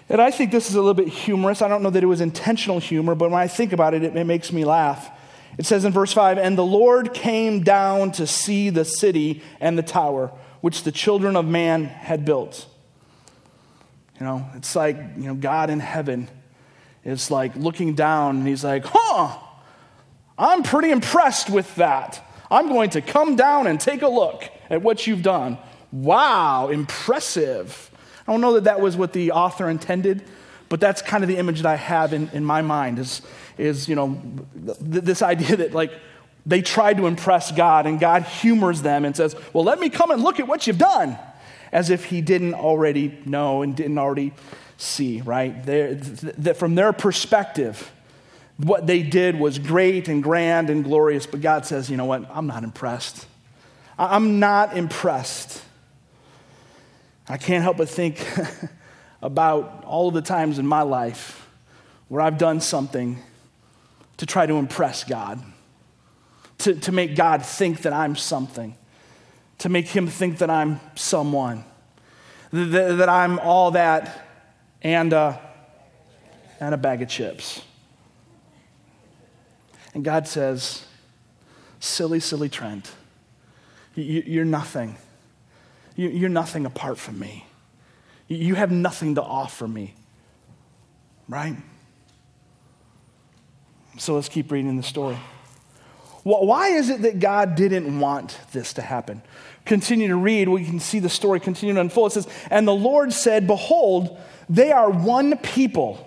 And 0.08 0.20
I 0.20 0.30
think 0.30 0.52
this 0.52 0.70
is 0.70 0.76
a 0.76 0.78
little 0.78 0.94
bit 0.94 1.08
humorous. 1.08 1.60
I 1.60 1.68
don't 1.68 1.82
know 1.82 1.90
that 1.90 2.02
it 2.02 2.06
was 2.06 2.20
intentional 2.20 2.78
humor, 2.78 3.14
but 3.14 3.30
when 3.30 3.40
I 3.40 3.48
think 3.48 3.72
about 3.72 3.94
it, 3.94 4.04
it, 4.04 4.16
it 4.16 4.24
makes 4.24 4.52
me 4.52 4.64
laugh. 4.64 5.10
It 5.58 5.66
says 5.66 5.84
in 5.84 5.92
verse 5.92 6.12
5 6.12 6.38
And 6.38 6.56
the 6.56 6.64
Lord 6.64 7.14
came 7.14 7.62
down 7.62 8.12
to 8.12 8.26
see 8.26 8.70
the 8.70 8.84
city 8.84 9.42
and 9.60 9.76
the 9.76 9.82
tower, 9.82 10.32
which 10.60 10.84
the 10.84 10.92
children 10.92 11.36
of 11.36 11.46
man 11.46 11.84
had 11.84 12.24
built. 12.24 12.66
You 14.18 14.26
know, 14.26 14.46
it's 14.54 14.76
like, 14.76 14.96
you 15.16 15.24
know, 15.24 15.34
God 15.34 15.70
in 15.70 15.80
heaven 15.80 16.28
is 17.04 17.30
like 17.30 17.56
looking 17.56 17.94
down 17.94 18.38
and 18.38 18.46
he's 18.46 18.62
like, 18.62 18.84
huh, 18.86 19.38
I'm 20.40 20.62
pretty 20.62 20.90
impressed 20.90 21.50
with 21.50 21.72
that. 21.74 22.26
I'm 22.50 22.68
going 22.68 22.90
to 22.90 23.02
come 23.02 23.36
down 23.36 23.66
and 23.66 23.78
take 23.78 24.00
a 24.00 24.08
look 24.08 24.50
at 24.70 24.80
what 24.80 25.06
you've 25.06 25.22
done. 25.22 25.58
Wow, 25.92 26.68
impressive. 26.68 27.90
I 28.26 28.32
don't 28.32 28.40
know 28.40 28.54
that 28.54 28.64
that 28.64 28.80
was 28.80 28.96
what 28.96 29.12
the 29.12 29.32
author 29.32 29.68
intended, 29.68 30.24
but 30.70 30.80
that's 30.80 31.02
kind 31.02 31.22
of 31.22 31.28
the 31.28 31.36
image 31.36 31.62
that 31.62 31.66
I 31.66 31.76
have 31.76 32.14
in, 32.14 32.30
in 32.32 32.42
my 32.42 32.62
mind 32.62 32.98
is, 32.98 33.20
is, 33.58 33.86
you 33.86 33.94
know, 33.94 34.20
th- 34.64 34.78
this 34.80 35.20
idea 35.20 35.56
that 35.56 35.74
like 35.74 35.92
they 36.46 36.62
tried 36.62 36.96
to 36.96 37.06
impress 37.06 37.52
God 37.52 37.86
and 37.86 38.00
God 38.00 38.22
humors 38.22 38.80
them 38.80 39.04
and 39.04 39.14
says, 39.14 39.36
well, 39.52 39.64
let 39.64 39.78
me 39.78 39.90
come 39.90 40.10
and 40.10 40.22
look 40.22 40.40
at 40.40 40.48
what 40.48 40.66
you've 40.66 40.78
done. 40.78 41.18
As 41.70 41.90
if 41.90 42.06
he 42.06 42.20
didn't 42.20 42.54
already 42.54 43.18
know 43.26 43.62
and 43.62 43.76
didn't 43.76 43.98
already 43.98 44.32
see, 44.78 45.20
right? 45.20 45.64
That 45.66 46.56
from 46.56 46.74
their 46.76 46.92
perspective, 46.92 47.92
what 48.64 48.86
they 48.86 49.02
did 49.02 49.38
was 49.38 49.58
great 49.58 50.08
and 50.08 50.22
grand 50.22 50.68
and 50.68 50.84
glorious, 50.84 51.26
but 51.26 51.40
God 51.40 51.64
says, 51.64 51.88
you 51.88 51.96
know 51.96 52.04
what? 52.04 52.24
I'm 52.30 52.46
not 52.46 52.62
impressed. 52.62 53.26
I'm 53.98 54.38
not 54.38 54.76
impressed. 54.76 55.62
I 57.28 57.38
can't 57.38 57.62
help 57.62 57.78
but 57.78 57.88
think 57.88 58.26
about 59.22 59.84
all 59.86 60.08
of 60.08 60.14
the 60.14 60.22
times 60.22 60.58
in 60.58 60.66
my 60.66 60.82
life 60.82 61.48
where 62.08 62.20
I've 62.20 62.38
done 62.38 62.60
something 62.60 63.18
to 64.16 64.26
try 64.26 64.44
to 64.44 64.54
impress 64.54 65.04
God, 65.04 65.40
to, 66.58 66.74
to 66.74 66.92
make 66.92 67.16
God 67.16 67.44
think 67.44 67.82
that 67.82 67.92
I'm 67.92 68.16
something, 68.16 68.76
to 69.58 69.68
make 69.68 69.86
Him 69.86 70.06
think 70.06 70.38
that 70.38 70.50
I'm 70.50 70.80
someone, 70.96 71.64
that, 72.52 72.98
that 72.98 73.08
I'm 73.08 73.38
all 73.38 73.70
that 73.70 74.26
and, 74.82 75.12
uh, 75.12 75.38
and 76.58 76.74
a 76.74 76.78
bag 76.78 77.00
of 77.00 77.08
chips. 77.08 77.62
And 79.94 80.04
God 80.04 80.28
says, 80.28 80.84
Silly, 81.80 82.20
silly 82.20 82.48
Trent, 82.48 82.90
you're 83.94 84.44
nothing. 84.44 84.96
You're 85.96 86.28
nothing 86.28 86.66
apart 86.66 86.98
from 86.98 87.18
me. 87.18 87.46
You 88.28 88.54
have 88.54 88.70
nothing 88.70 89.16
to 89.16 89.22
offer 89.22 89.66
me. 89.66 89.94
Right? 91.28 91.56
So 93.98 94.14
let's 94.14 94.28
keep 94.28 94.50
reading 94.52 94.76
the 94.76 94.82
story. 94.82 95.18
Why 96.22 96.68
is 96.68 96.90
it 96.90 97.02
that 97.02 97.18
God 97.18 97.54
didn't 97.54 97.98
want 97.98 98.38
this 98.52 98.74
to 98.74 98.82
happen? 98.82 99.22
Continue 99.64 100.08
to 100.08 100.16
read, 100.16 100.48
we 100.48 100.64
can 100.64 100.80
see 100.80 100.98
the 100.98 101.08
story 101.08 101.40
continue 101.40 101.74
to 101.74 101.80
unfold. 101.80 102.12
It 102.12 102.14
says, 102.14 102.28
And 102.50 102.68
the 102.68 102.74
Lord 102.74 103.12
said, 103.12 103.46
Behold, 103.46 104.18
they 104.48 104.70
are 104.70 104.90
one 104.90 105.38
people, 105.38 106.06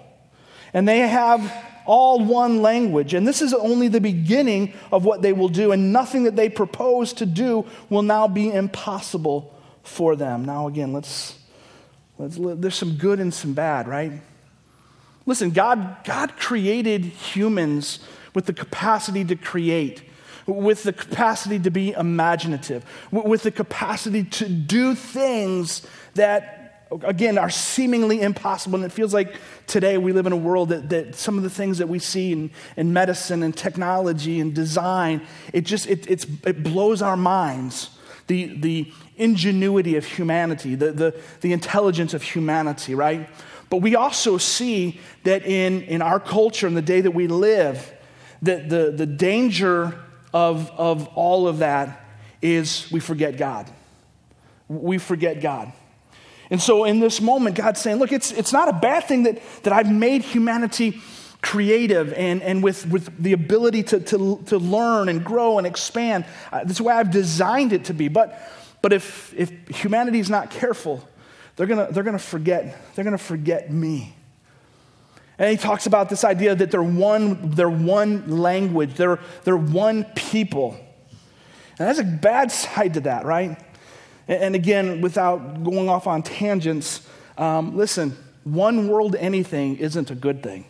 and 0.73 0.87
they 0.87 0.99
have 0.99 1.51
all 1.85 2.23
one 2.23 2.61
language. 2.61 3.13
And 3.13 3.27
this 3.27 3.41
is 3.41 3.53
only 3.53 3.87
the 3.87 4.01
beginning 4.01 4.73
of 4.91 5.05
what 5.05 5.21
they 5.21 5.33
will 5.33 5.49
do, 5.49 5.71
and 5.71 5.93
nothing 5.93 6.23
that 6.23 6.35
they 6.35 6.49
propose 6.49 7.13
to 7.13 7.25
do 7.25 7.65
will 7.89 8.01
now 8.01 8.27
be 8.27 8.51
impossible 8.51 9.53
for 9.83 10.15
them. 10.15 10.45
Now, 10.45 10.67
again, 10.67 10.93
let's, 10.93 11.37
let's 12.17 12.37
there's 12.39 12.75
some 12.75 12.95
good 12.95 13.19
and 13.19 13.33
some 13.33 13.53
bad, 13.53 13.87
right? 13.87 14.13
Listen, 15.25 15.51
God, 15.51 15.97
God 16.03 16.35
created 16.37 17.05
humans 17.05 17.99
with 18.33 18.45
the 18.45 18.53
capacity 18.53 19.23
to 19.25 19.35
create, 19.35 20.03
with 20.45 20.83
the 20.83 20.93
capacity 20.93 21.59
to 21.59 21.69
be 21.69 21.91
imaginative, 21.91 22.83
with 23.11 23.43
the 23.43 23.51
capacity 23.51 24.23
to 24.23 24.49
do 24.49 24.95
things 24.95 25.85
that 26.15 26.62
again, 27.03 27.37
are 27.37 27.49
seemingly 27.49 28.21
impossible. 28.21 28.75
And 28.75 28.85
it 28.85 28.91
feels 28.91 29.13
like 29.13 29.35
today 29.67 29.97
we 29.97 30.11
live 30.11 30.25
in 30.25 30.33
a 30.33 30.37
world 30.37 30.69
that, 30.69 30.89
that 30.89 31.15
some 31.15 31.37
of 31.37 31.43
the 31.43 31.49
things 31.49 31.77
that 31.79 31.89
we 31.89 31.99
see 31.99 32.31
in, 32.31 32.51
in 32.77 32.93
medicine 32.93 33.43
and 33.43 33.55
technology 33.55 34.39
and 34.39 34.53
design, 34.53 35.25
it 35.53 35.61
just, 35.61 35.87
it, 35.87 36.07
it 36.45 36.63
blows 36.63 37.01
our 37.01 37.17
minds. 37.17 37.89
The, 38.27 38.45
the 38.57 38.91
ingenuity 39.17 39.97
of 39.97 40.05
humanity, 40.05 40.75
the, 40.75 40.93
the, 40.93 41.21
the 41.41 41.51
intelligence 41.51 42.13
of 42.13 42.23
humanity, 42.23 42.95
right? 42.95 43.29
But 43.69 43.77
we 43.77 43.95
also 43.95 44.37
see 44.37 44.99
that 45.23 45.45
in, 45.45 45.81
in 45.83 46.01
our 46.01 46.19
culture, 46.19 46.67
in 46.67 46.73
the 46.73 46.81
day 46.81 47.01
that 47.01 47.11
we 47.11 47.27
live, 47.27 47.93
that 48.41 48.69
the, 48.69 48.91
the 48.91 49.05
danger 49.05 49.99
of, 50.33 50.71
of 50.77 51.07
all 51.15 51.47
of 51.47 51.59
that 51.59 52.05
is 52.41 52.89
we 52.91 52.99
forget 52.99 53.37
God. 53.37 53.69
We 54.67 54.97
forget 54.97 55.41
God. 55.41 55.71
And 56.53 56.61
so 56.61 56.83
in 56.83 56.99
this 56.99 57.19
moment, 57.19 57.55
God's 57.55 57.81
saying, 57.81 57.97
look, 57.97 58.11
it's, 58.11 58.31
it's 58.31 58.53
not 58.53 58.69
a 58.69 58.73
bad 58.73 59.05
thing 59.05 59.23
that, 59.23 59.41
that 59.63 59.73
I've 59.73 59.91
made 59.91 60.21
humanity 60.21 61.01
creative 61.41 62.13
and, 62.13 62.43
and 62.43 62.61
with, 62.61 62.87
with 62.89 63.09
the 63.17 63.33
ability 63.33 63.81
to, 63.81 63.99
to, 63.99 64.39
to 64.45 64.59
learn 64.59 65.09
and 65.09 65.25
grow 65.25 65.57
and 65.57 65.65
expand. 65.65 66.25
Uh, 66.51 66.63
that's 66.63 66.77
the 66.77 66.83
way 66.83 66.93
I've 66.93 67.09
designed 67.09 67.73
it 67.73 67.85
to 67.85 67.95
be. 67.95 68.07
But, 68.07 68.39
but 68.83 68.93
if, 68.93 69.33
if 69.35 69.49
humanity 69.67 70.19
is 70.19 70.29
not 70.29 70.51
careful, 70.51 71.03
they're 71.55 71.65
going 71.65 71.87
to 71.87 71.91
they're 71.91 72.03
gonna 72.03 72.19
forget, 72.19 72.79
they're 72.93 73.03
going 73.03 73.17
to 73.17 73.23
forget 73.23 73.71
me. 73.71 74.15
And 75.39 75.49
he 75.49 75.57
talks 75.57 75.87
about 75.87 76.07
this 76.07 76.23
idea 76.23 76.53
that 76.53 76.69
they're 76.69 76.83
one, 76.83 77.49
they're 77.49 77.67
one 77.67 78.29
language, 78.29 78.93
they're, 78.93 79.17
they're 79.43 79.57
one 79.57 80.03
people. 80.15 80.77
And 81.79 81.87
there's 81.87 81.97
a 81.97 82.03
bad 82.03 82.51
side 82.51 82.93
to 82.93 82.99
that, 82.99 83.25
right? 83.25 83.59
And, 84.27 84.55
again, 84.55 85.01
without 85.01 85.63
going 85.63 85.89
off 85.89 86.07
on 86.07 86.23
tangents, 86.23 87.05
um, 87.37 87.75
listen, 87.75 88.17
one 88.43 88.87
world 88.87 89.15
anything 89.15 89.77
isn't 89.77 90.11
a 90.11 90.15
good 90.15 90.41
thing. 90.43 90.65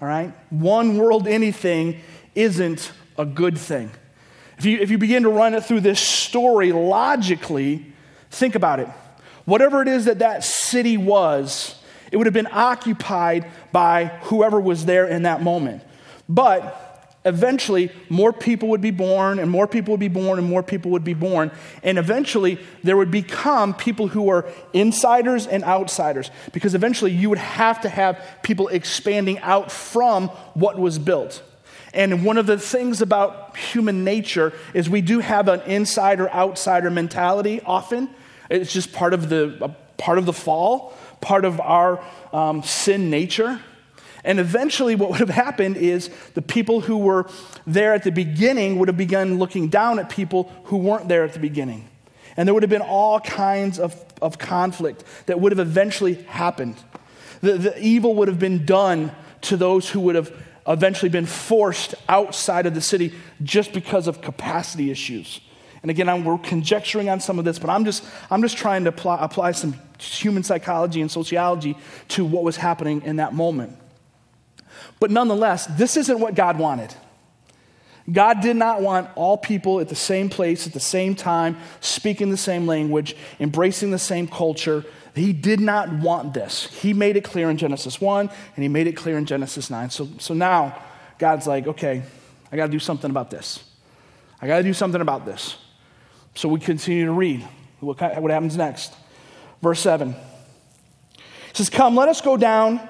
All 0.00 0.08
right? 0.08 0.32
One 0.50 0.98
world 0.98 1.26
anything 1.28 2.00
isn't 2.34 2.92
a 3.18 3.24
good 3.24 3.58
thing. 3.58 3.90
If 4.58 4.64
you, 4.64 4.78
if 4.78 4.90
you 4.90 4.98
begin 4.98 5.22
to 5.22 5.30
run 5.30 5.54
it 5.54 5.64
through 5.64 5.80
this 5.80 6.00
story 6.00 6.72
logically, 6.72 7.92
think 8.30 8.54
about 8.54 8.80
it. 8.80 8.88
Whatever 9.46 9.82
it 9.82 9.88
is 9.88 10.04
that 10.04 10.18
that 10.18 10.44
city 10.44 10.96
was, 10.96 11.80
it 12.12 12.16
would 12.16 12.26
have 12.26 12.34
been 12.34 12.48
occupied 12.50 13.46
by 13.72 14.06
whoever 14.24 14.60
was 14.60 14.84
there 14.84 15.06
in 15.06 15.22
that 15.22 15.42
moment. 15.42 15.82
But 16.28 16.89
eventually 17.24 17.90
more 18.08 18.32
people 18.32 18.68
would 18.68 18.80
be 18.80 18.90
born 18.90 19.38
and 19.38 19.50
more 19.50 19.66
people 19.66 19.92
would 19.92 20.00
be 20.00 20.08
born 20.08 20.38
and 20.38 20.48
more 20.48 20.62
people 20.62 20.90
would 20.92 21.04
be 21.04 21.14
born. 21.14 21.50
And 21.82 21.98
eventually 21.98 22.58
there 22.82 22.96
would 22.96 23.10
become 23.10 23.74
people 23.74 24.08
who 24.08 24.22
were 24.22 24.48
insiders 24.72 25.46
and 25.46 25.62
outsiders. 25.64 26.30
Because 26.52 26.74
eventually 26.74 27.12
you 27.12 27.28
would 27.28 27.38
have 27.38 27.82
to 27.82 27.88
have 27.88 28.22
people 28.42 28.68
expanding 28.68 29.38
out 29.40 29.70
from 29.70 30.28
what 30.54 30.78
was 30.78 30.98
built. 30.98 31.42
And 31.92 32.24
one 32.24 32.38
of 32.38 32.46
the 32.46 32.56
things 32.56 33.02
about 33.02 33.56
human 33.56 34.04
nature 34.04 34.52
is 34.72 34.88
we 34.88 35.00
do 35.00 35.18
have 35.18 35.48
an 35.48 35.60
insider 35.62 36.30
outsider 36.30 36.88
mentality 36.88 37.60
often. 37.66 38.08
It's 38.48 38.72
just 38.72 38.92
part 38.92 39.12
of 39.12 39.28
the 39.28 39.74
part 39.98 40.16
of 40.16 40.24
the 40.24 40.32
fall 40.32 40.94
part 41.20 41.44
of 41.44 41.60
our 41.60 42.02
um, 42.32 42.62
sin 42.62 43.10
nature 43.10 43.60
and 44.24 44.38
eventually, 44.38 44.94
what 44.94 45.10
would 45.10 45.20
have 45.20 45.30
happened 45.30 45.76
is 45.76 46.10
the 46.34 46.42
people 46.42 46.80
who 46.80 46.98
were 46.98 47.28
there 47.66 47.94
at 47.94 48.02
the 48.02 48.12
beginning 48.12 48.78
would 48.78 48.88
have 48.88 48.96
begun 48.96 49.38
looking 49.38 49.68
down 49.68 49.98
at 49.98 50.10
people 50.10 50.52
who 50.64 50.76
weren't 50.76 51.08
there 51.08 51.24
at 51.24 51.32
the 51.32 51.38
beginning. 51.38 51.88
And 52.36 52.46
there 52.46 52.54
would 52.54 52.62
have 52.62 52.70
been 52.70 52.82
all 52.82 53.20
kinds 53.20 53.78
of, 53.78 54.02
of 54.20 54.38
conflict 54.38 55.04
that 55.26 55.40
would 55.40 55.52
have 55.52 55.58
eventually 55.58 56.14
happened. 56.14 56.76
The, 57.40 57.58
the 57.58 57.82
evil 57.82 58.14
would 58.16 58.28
have 58.28 58.38
been 58.38 58.66
done 58.66 59.12
to 59.42 59.56
those 59.56 59.88
who 59.88 60.00
would 60.00 60.14
have 60.14 60.32
eventually 60.66 61.08
been 61.08 61.26
forced 61.26 61.94
outside 62.08 62.66
of 62.66 62.74
the 62.74 62.80
city 62.80 63.14
just 63.42 63.72
because 63.72 64.06
of 64.06 64.20
capacity 64.20 64.90
issues. 64.90 65.40
And 65.82 65.90
again, 65.90 66.10
I'm, 66.10 66.24
we're 66.24 66.36
conjecturing 66.36 67.08
on 67.08 67.20
some 67.20 67.38
of 67.38 67.46
this, 67.46 67.58
but 67.58 67.70
I'm 67.70 67.86
just, 67.86 68.04
I'm 68.30 68.42
just 68.42 68.58
trying 68.58 68.84
to 68.84 68.90
apply, 68.90 69.18
apply 69.24 69.52
some 69.52 69.74
human 69.98 70.42
psychology 70.42 71.00
and 71.00 71.10
sociology 71.10 71.76
to 72.08 72.24
what 72.24 72.44
was 72.44 72.56
happening 72.56 73.02
in 73.02 73.16
that 73.16 73.32
moment. 73.32 73.78
But 74.98 75.10
nonetheless, 75.10 75.66
this 75.66 75.96
isn't 75.96 76.18
what 76.20 76.34
God 76.34 76.58
wanted. 76.58 76.94
God 78.10 78.40
did 78.40 78.56
not 78.56 78.80
want 78.80 79.08
all 79.14 79.36
people 79.36 79.80
at 79.80 79.88
the 79.88 79.94
same 79.94 80.28
place 80.28 80.66
at 80.66 80.72
the 80.72 80.80
same 80.80 81.14
time, 81.14 81.56
speaking 81.80 82.30
the 82.30 82.36
same 82.36 82.66
language, 82.66 83.14
embracing 83.38 83.90
the 83.90 83.98
same 83.98 84.26
culture. 84.26 84.84
He 85.14 85.32
did 85.32 85.60
not 85.60 85.92
want 85.92 86.34
this. 86.34 86.66
He 86.66 86.92
made 86.92 87.16
it 87.16 87.24
clear 87.24 87.50
in 87.50 87.56
Genesis 87.56 88.00
1 88.00 88.30
and 88.56 88.62
he 88.62 88.68
made 88.68 88.86
it 88.86 88.96
clear 88.96 89.18
in 89.18 89.26
Genesis 89.26 89.70
9. 89.70 89.90
So, 89.90 90.08
so 90.18 90.34
now 90.34 90.82
God's 91.18 91.46
like, 91.46 91.66
okay, 91.66 92.02
I 92.50 92.56
got 92.56 92.66
to 92.66 92.72
do 92.72 92.78
something 92.78 93.10
about 93.10 93.30
this. 93.30 93.62
I 94.40 94.46
got 94.46 94.58
to 94.58 94.62
do 94.62 94.74
something 94.74 95.00
about 95.00 95.26
this. 95.26 95.56
So 96.34 96.48
we 96.48 96.60
continue 96.60 97.06
to 97.06 97.12
read. 97.12 97.46
What, 97.80 98.00
what 98.20 98.30
happens 98.30 98.56
next? 98.56 98.94
Verse 99.62 99.80
7. 99.80 100.14
It 101.50 101.56
says, 101.56 101.70
Come, 101.70 101.96
let 101.96 102.08
us 102.08 102.20
go 102.20 102.36
down 102.36 102.80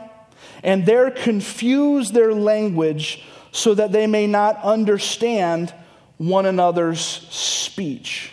and 0.62 0.86
there 0.86 1.10
confuse 1.10 2.10
their 2.10 2.34
language 2.34 3.22
so 3.52 3.74
that 3.74 3.92
they 3.92 4.06
may 4.06 4.26
not 4.26 4.56
understand 4.62 5.72
one 6.18 6.46
another's 6.46 7.00
speech. 7.00 8.32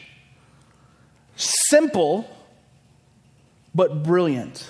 Simple, 1.35 2.29
but 3.73 4.03
brilliant. 4.03 4.69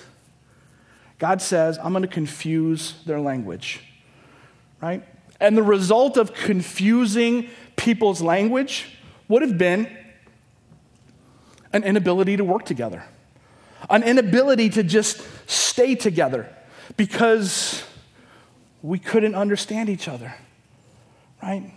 God 1.18 1.42
says, 1.42 1.78
I'm 1.78 1.92
going 1.92 2.02
to 2.02 2.08
confuse 2.08 2.94
their 3.04 3.20
language, 3.20 3.80
right? 4.80 5.02
And 5.40 5.56
the 5.56 5.62
result 5.62 6.16
of 6.16 6.32
confusing 6.32 7.48
people's 7.76 8.22
language 8.22 8.86
would 9.26 9.42
have 9.42 9.58
been 9.58 9.90
an 11.72 11.84
inability 11.84 12.36
to 12.36 12.44
work 12.44 12.64
together, 12.64 13.04
an 13.90 14.02
inability 14.02 14.70
to 14.70 14.82
just 14.82 15.22
stay 15.48 15.94
together 15.94 16.48
because 16.96 17.84
we 18.82 18.98
couldn't 18.98 19.34
understand 19.34 19.88
each 19.88 20.08
other, 20.08 20.34
right? 21.42 21.72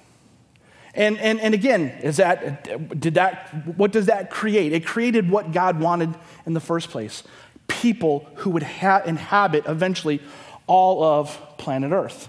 And, 0.93 1.17
and, 1.19 1.39
and 1.39 1.54
again, 1.54 1.88
is 2.04 2.17
that, 2.17 3.00
did 3.00 3.13
that, 3.15 3.78
what 3.78 3.91
does 3.91 4.08
that 4.08 4.30
create? 4.30 4.74
It 4.74 4.86
created 4.86 5.30
what 5.30 5.52
God 5.52 5.80
wanted 5.80 6.13
in 6.45 6.54
the 6.54 6.60
first 6.60 6.89
place 6.89 7.24
people 7.67 8.28
who 8.36 8.50
would 8.50 8.63
ha- 8.63 9.02
inhabit 9.06 9.63
eventually 9.65 10.21
all 10.67 11.04
of 11.04 11.58
planet 11.58 11.91
Earth. 11.93 12.28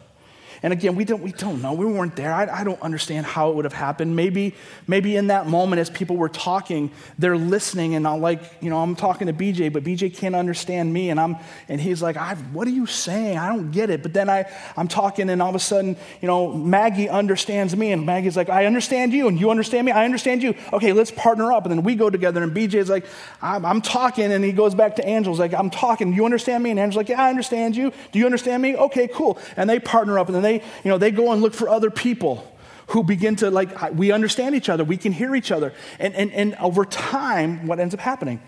And 0.63 0.73
again, 0.73 0.95
we 0.95 1.05
don't, 1.05 1.23
we 1.23 1.33
don't 1.33 1.61
know. 1.61 1.73
We 1.73 1.87
weren't 1.87 2.15
there. 2.15 2.33
I, 2.33 2.61
I, 2.61 2.65
don't 2.65 2.81
understand 2.83 3.27
how 3.27 3.51
it 3.51 3.57
would 3.57 3.65
have 3.65 3.73
happened. 3.73 4.15
Maybe, 4.15 4.55
maybe 4.87 5.17
in 5.17 5.27
that 5.27 5.49
moment, 5.49 5.81
as 5.81 5.91
people 5.91 6.17
were 6.17 6.29
talking, 6.29 6.93
they're 7.19 7.37
listening, 7.37 7.97
and 7.97 8.07
I'm 8.07 8.21
like, 8.21 8.41
you 8.61 8.71
know, 8.71 8.81
I'm 8.81 8.95
talking 8.95 9.27
to 9.27 9.33
BJ, 9.33 9.73
but 9.73 9.83
BJ 9.83 10.15
can't 10.15 10.37
understand 10.37 10.93
me, 10.93 11.11
and 11.11 11.19
I'm, 11.19 11.37
and 11.69 11.81
he's 11.81 12.01
like, 12.01 12.17
what 12.53 12.69
are 12.69 12.73
you 12.73 12.87
saying? 12.87 13.39
I 13.39 13.49
don't 13.49 13.73
get 13.73 13.91
it. 13.91 14.05
But 14.05 14.13
then 14.15 14.31
I, 14.31 14.45
I'm 14.77 14.87
talking, 14.87 15.31
and 15.31 15.43
all 15.43 15.49
of 15.49 15.57
a 15.57 15.59
sudden, 15.59 15.97
you 16.21 16.29
know, 16.29 16.53
Maggie 16.53 17.09
understands 17.09 17.77
me, 17.77 17.91
and 17.91 18.07
Maggie's 18.07 18.37
like, 18.37 18.49
I 18.49 18.67
understand 18.67 19.13
you, 19.13 19.27
and 19.27 19.41
you 19.41 19.51
understand 19.51 19.87
me. 19.87 19.91
I 19.91 20.05
understand 20.05 20.45
you. 20.45 20.55
Okay, 20.73 20.93
let's 20.93 21.11
partner 21.11 21.53
up, 21.53 21.65
and 21.65 21.73
then 21.73 21.83
we 21.83 21.97
go 21.97 22.09
together. 22.09 22.41
And 22.41 22.55
BJ's 22.55 22.89
like, 22.89 23.05
I'm, 23.41 23.65
I'm 23.65 23.83
talking, 23.83 24.31
and 24.31 24.45
he 24.45 24.53
goes 24.53 24.77
back 24.77 24.95
to 24.97 25.05
Angela's 25.05 25.41
like, 25.41 25.55
I'm 25.55 25.71
talking. 25.71 26.13
You 26.13 26.25
understand 26.25 26.63
me? 26.63 26.71
And 26.71 26.79
Angela's 26.79 26.97
like, 26.97 27.09
Yeah, 27.09 27.23
I 27.23 27.31
understand 27.31 27.77
you. 27.77 27.93
Do 28.13 28.21
you 28.21 28.27
understand 28.27 28.63
me? 28.63 28.77
Okay, 28.77 29.09
cool. 29.09 29.39
And 29.57 29.69
they 29.69 29.81
partner 29.81 30.21
up, 30.21 30.29
and 30.29 30.37
then 30.37 30.43
they 30.43 30.52
they, 30.59 30.65
you 30.85 30.91
know, 30.91 30.99
they 30.99 31.11
go 31.11 31.33
and 31.33 31.43
look 31.43 31.55
for 31.55 31.69
other 31.69 31.91
people 31.91 32.49
who 32.89 33.03
begin 33.03 33.37
to 33.37 33.51
like 33.51 33.95
we 33.95 34.13
understand 34.13 34.55
each 34.55 34.69
other 34.69 34.85
we 34.85 34.97
can 34.97 35.13
hear 35.13 35.35
each 35.35 35.51
other. 35.51 35.73
And, 35.99 36.15
and, 36.15 36.33
and 36.33 36.55
over 36.57 36.85
time 36.85 37.67
what 37.67 37.81
ends 37.81 37.95
up 37.95 38.01
happening? 38.01 38.41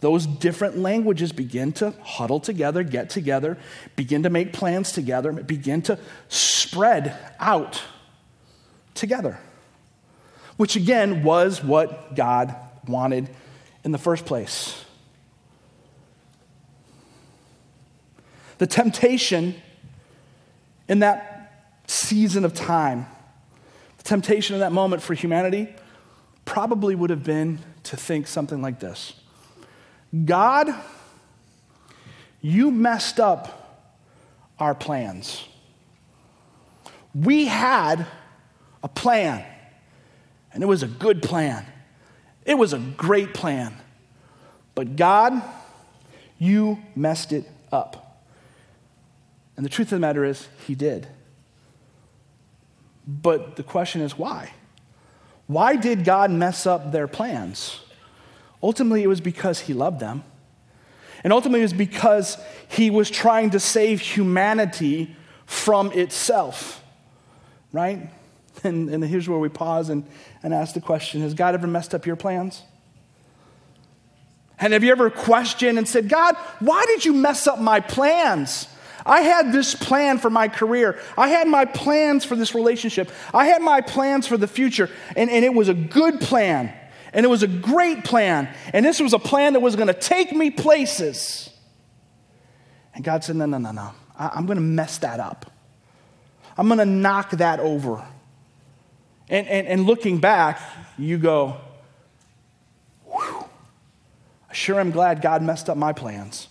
Those 0.00 0.26
different 0.26 0.78
languages 0.78 1.30
begin 1.32 1.72
to 1.72 1.90
huddle 2.02 2.40
together 2.40 2.82
get 2.82 3.10
together 3.10 3.58
begin 3.96 4.22
to 4.22 4.30
make 4.30 4.52
plans 4.52 4.92
together 4.92 5.32
begin 5.32 5.82
to 5.82 5.98
spread 6.28 7.16
out 7.38 7.82
together 8.94 9.38
which 10.56 10.76
again 10.76 11.22
was 11.22 11.62
what 11.62 12.14
god 12.14 12.54
wanted 12.86 13.28
in 13.84 13.92
the 13.92 13.98
first 13.98 14.26
place. 14.26 14.84
The 18.58 18.66
temptation 18.66 19.54
in 20.88 20.98
that 20.98 21.29
season 21.90 22.44
of 22.44 22.54
time, 22.54 23.06
the 23.98 24.04
temptation 24.04 24.54
in 24.54 24.60
that 24.60 24.72
moment 24.72 25.02
for 25.02 25.14
humanity 25.14 25.68
probably 26.44 26.94
would 26.94 27.10
have 27.10 27.24
been 27.24 27.58
to 27.84 27.96
think 27.96 28.26
something 28.26 28.62
like 28.62 28.80
this 28.80 29.14
God, 30.24 30.74
you 32.40 32.70
messed 32.70 33.20
up 33.20 33.88
our 34.58 34.74
plans. 34.74 35.46
We 37.14 37.46
had 37.46 38.06
a 38.82 38.88
plan, 38.88 39.44
and 40.52 40.62
it 40.62 40.66
was 40.66 40.82
a 40.82 40.88
good 40.88 41.22
plan. 41.22 41.66
It 42.44 42.54
was 42.54 42.72
a 42.72 42.78
great 42.78 43.34
plan. 43.34 43.74
But 44.74 44.96
God, 44.96 45.42
you 46.38 46.78
messed 46.94 47.32
it 47.32 47.44
up. 47.72 48.22
And 49.56 49.66
the 49.66 49.70
truth 49.70 49.88
of 49.88 49.96
the 49.96 50.00
matter 50.00 50.24
is, 50.24 50.48
He 50.66 50.74
did. 50.74 51.08
But 53.10 53.56
the 53.56 53.64
question 53.64 54.00
is 54.02 54.16
why? 54.16 54.52
Why 55.48 55.74
did 55.74 56.04
God 56.04 56.30
mess 56.30 56.64
up 56.64 56.92
their 56.92 57.08
plans? 57.08 57.80
Ultimately, 58.62 59.02
it 59.02 59.08
was 59.08 59.20
because 59.20 59.60
He 59.60 59.74
loved 59.74 59.98
them. 59.98 60.22
And 61.24 61.32
ultimately, 61.32 61.60
it 61.60 61.64
was 61.64 61.72
because 61.72 62.38
He 62.68 62.88
was 62.88 63.10
trying 63.10 63.50
to 63.50 63.60
save 63.60 64.00
humanity 64.00 65.16
from 65.44 65.90
itself, 65.92 66.82
right? 67.72 68.10
And, 68.62 68.90
and 68.90 69.02
here's 69.02 69.26
where 69.26 69.38
we 69.38 69.48
pause 69.48 69.88
and, 69.88 70.04
and 70.42 70.52
ask 70.52 70.74
the 70.74 70.82
question 70.82 71.22
Has 71.22 71.32
God 71.32 71.54
ever 71.54 71.66
messed 71.66 71.94
up 71.94 72.04
your 72.04 72.16
plans? 72.16 72.62
And 74.58 74.74
have 74.74 74.84
you 74.84 74.92
ever 74.92 75.08
questioned 75.08 75.78
and 75.78 75.88
said, 75.88 76.10
God, 76.10 76.36
why 76.58 76.84
did 76.86 77.06
you 77.06 77.14
mess 77.14 77.46
up 77.46 77.58
my 77.58 77.80
plans? 77.80 78.68
I 79.06 79.22
had 79.22 79.52
this 79.52 79.74
plan 79.74 80.18
for 80.18 80.30
my 80.30 80.48
career. 80.48 80.98
I 81.16 81.28
had 81.28 81.48
my 81.48 81.64
plans 81.64 82.24
for 82.24 82.36
this 82.36 82.54
relationship. 82.54 83.10
I 83.32 83.46
had 83.46 83.62
my 83.62 83.80
plans 83.80 84.26
for 84.26 84.36
the 84.36 84.46
future. 84.46 84.90
And, 85.16 85.30
and 85.30 85.44
it 85.44 85.54
was 85.54 85.68
a 85.68 85.74
good 85.74 86.20
plan. 86.20 86.72
And 87.12 87.24
it 87.24 87.28
was 87.28 87.42
a 87.42 87.48
great 87.48 88.04
plan. 88.04 88.54
And 88.72 88.84
this 88.84 89.00
was 89.00 89.12
a 89.12 89.18
plan 89.18 89.54
that 89.54 89.60
was 89.60 89.76
going 89.76 89.88
to 89.88 89.94
take 89.94 90.32
me 90.32 90.50
places. 90.50 91.50
And 92.94 93.02
God 93.02 93.24
said, 93.24 93.36
No, 93.36 93.46
no, 93.46 93.58
no, 93.58 93.72
no. 93.72 93.90
I, 94.18 94.30
I'm 94.34 94.46
going 94.46 94.58
to 94.58 94.64
mess 94.64 94.98
that 94.98 95.18
up. 95.18 95.50
I'm 96.56 96.66
going 96.66 96.78
to 96.78 96.84
knock 96.84 97.30
that 97.32 97.60
over. 97.60 98.06
And, 99.28 99.46
and, 99.48 99.66
and 99.66 99.84
looking 99.86 100.18
back, 100.18 100.60
you 100.98 101.16
go, 101.16 101.56
Whew, 103.06 103.44
I 104.48 104.52
sure 104.52 104.78
am 104.78 104.90
glad 104.90 105.22
God 105.22 105.42
messed 105.42 105.70
up 105.70 105.76
my 105.76 105.92
plans 105.92 106.48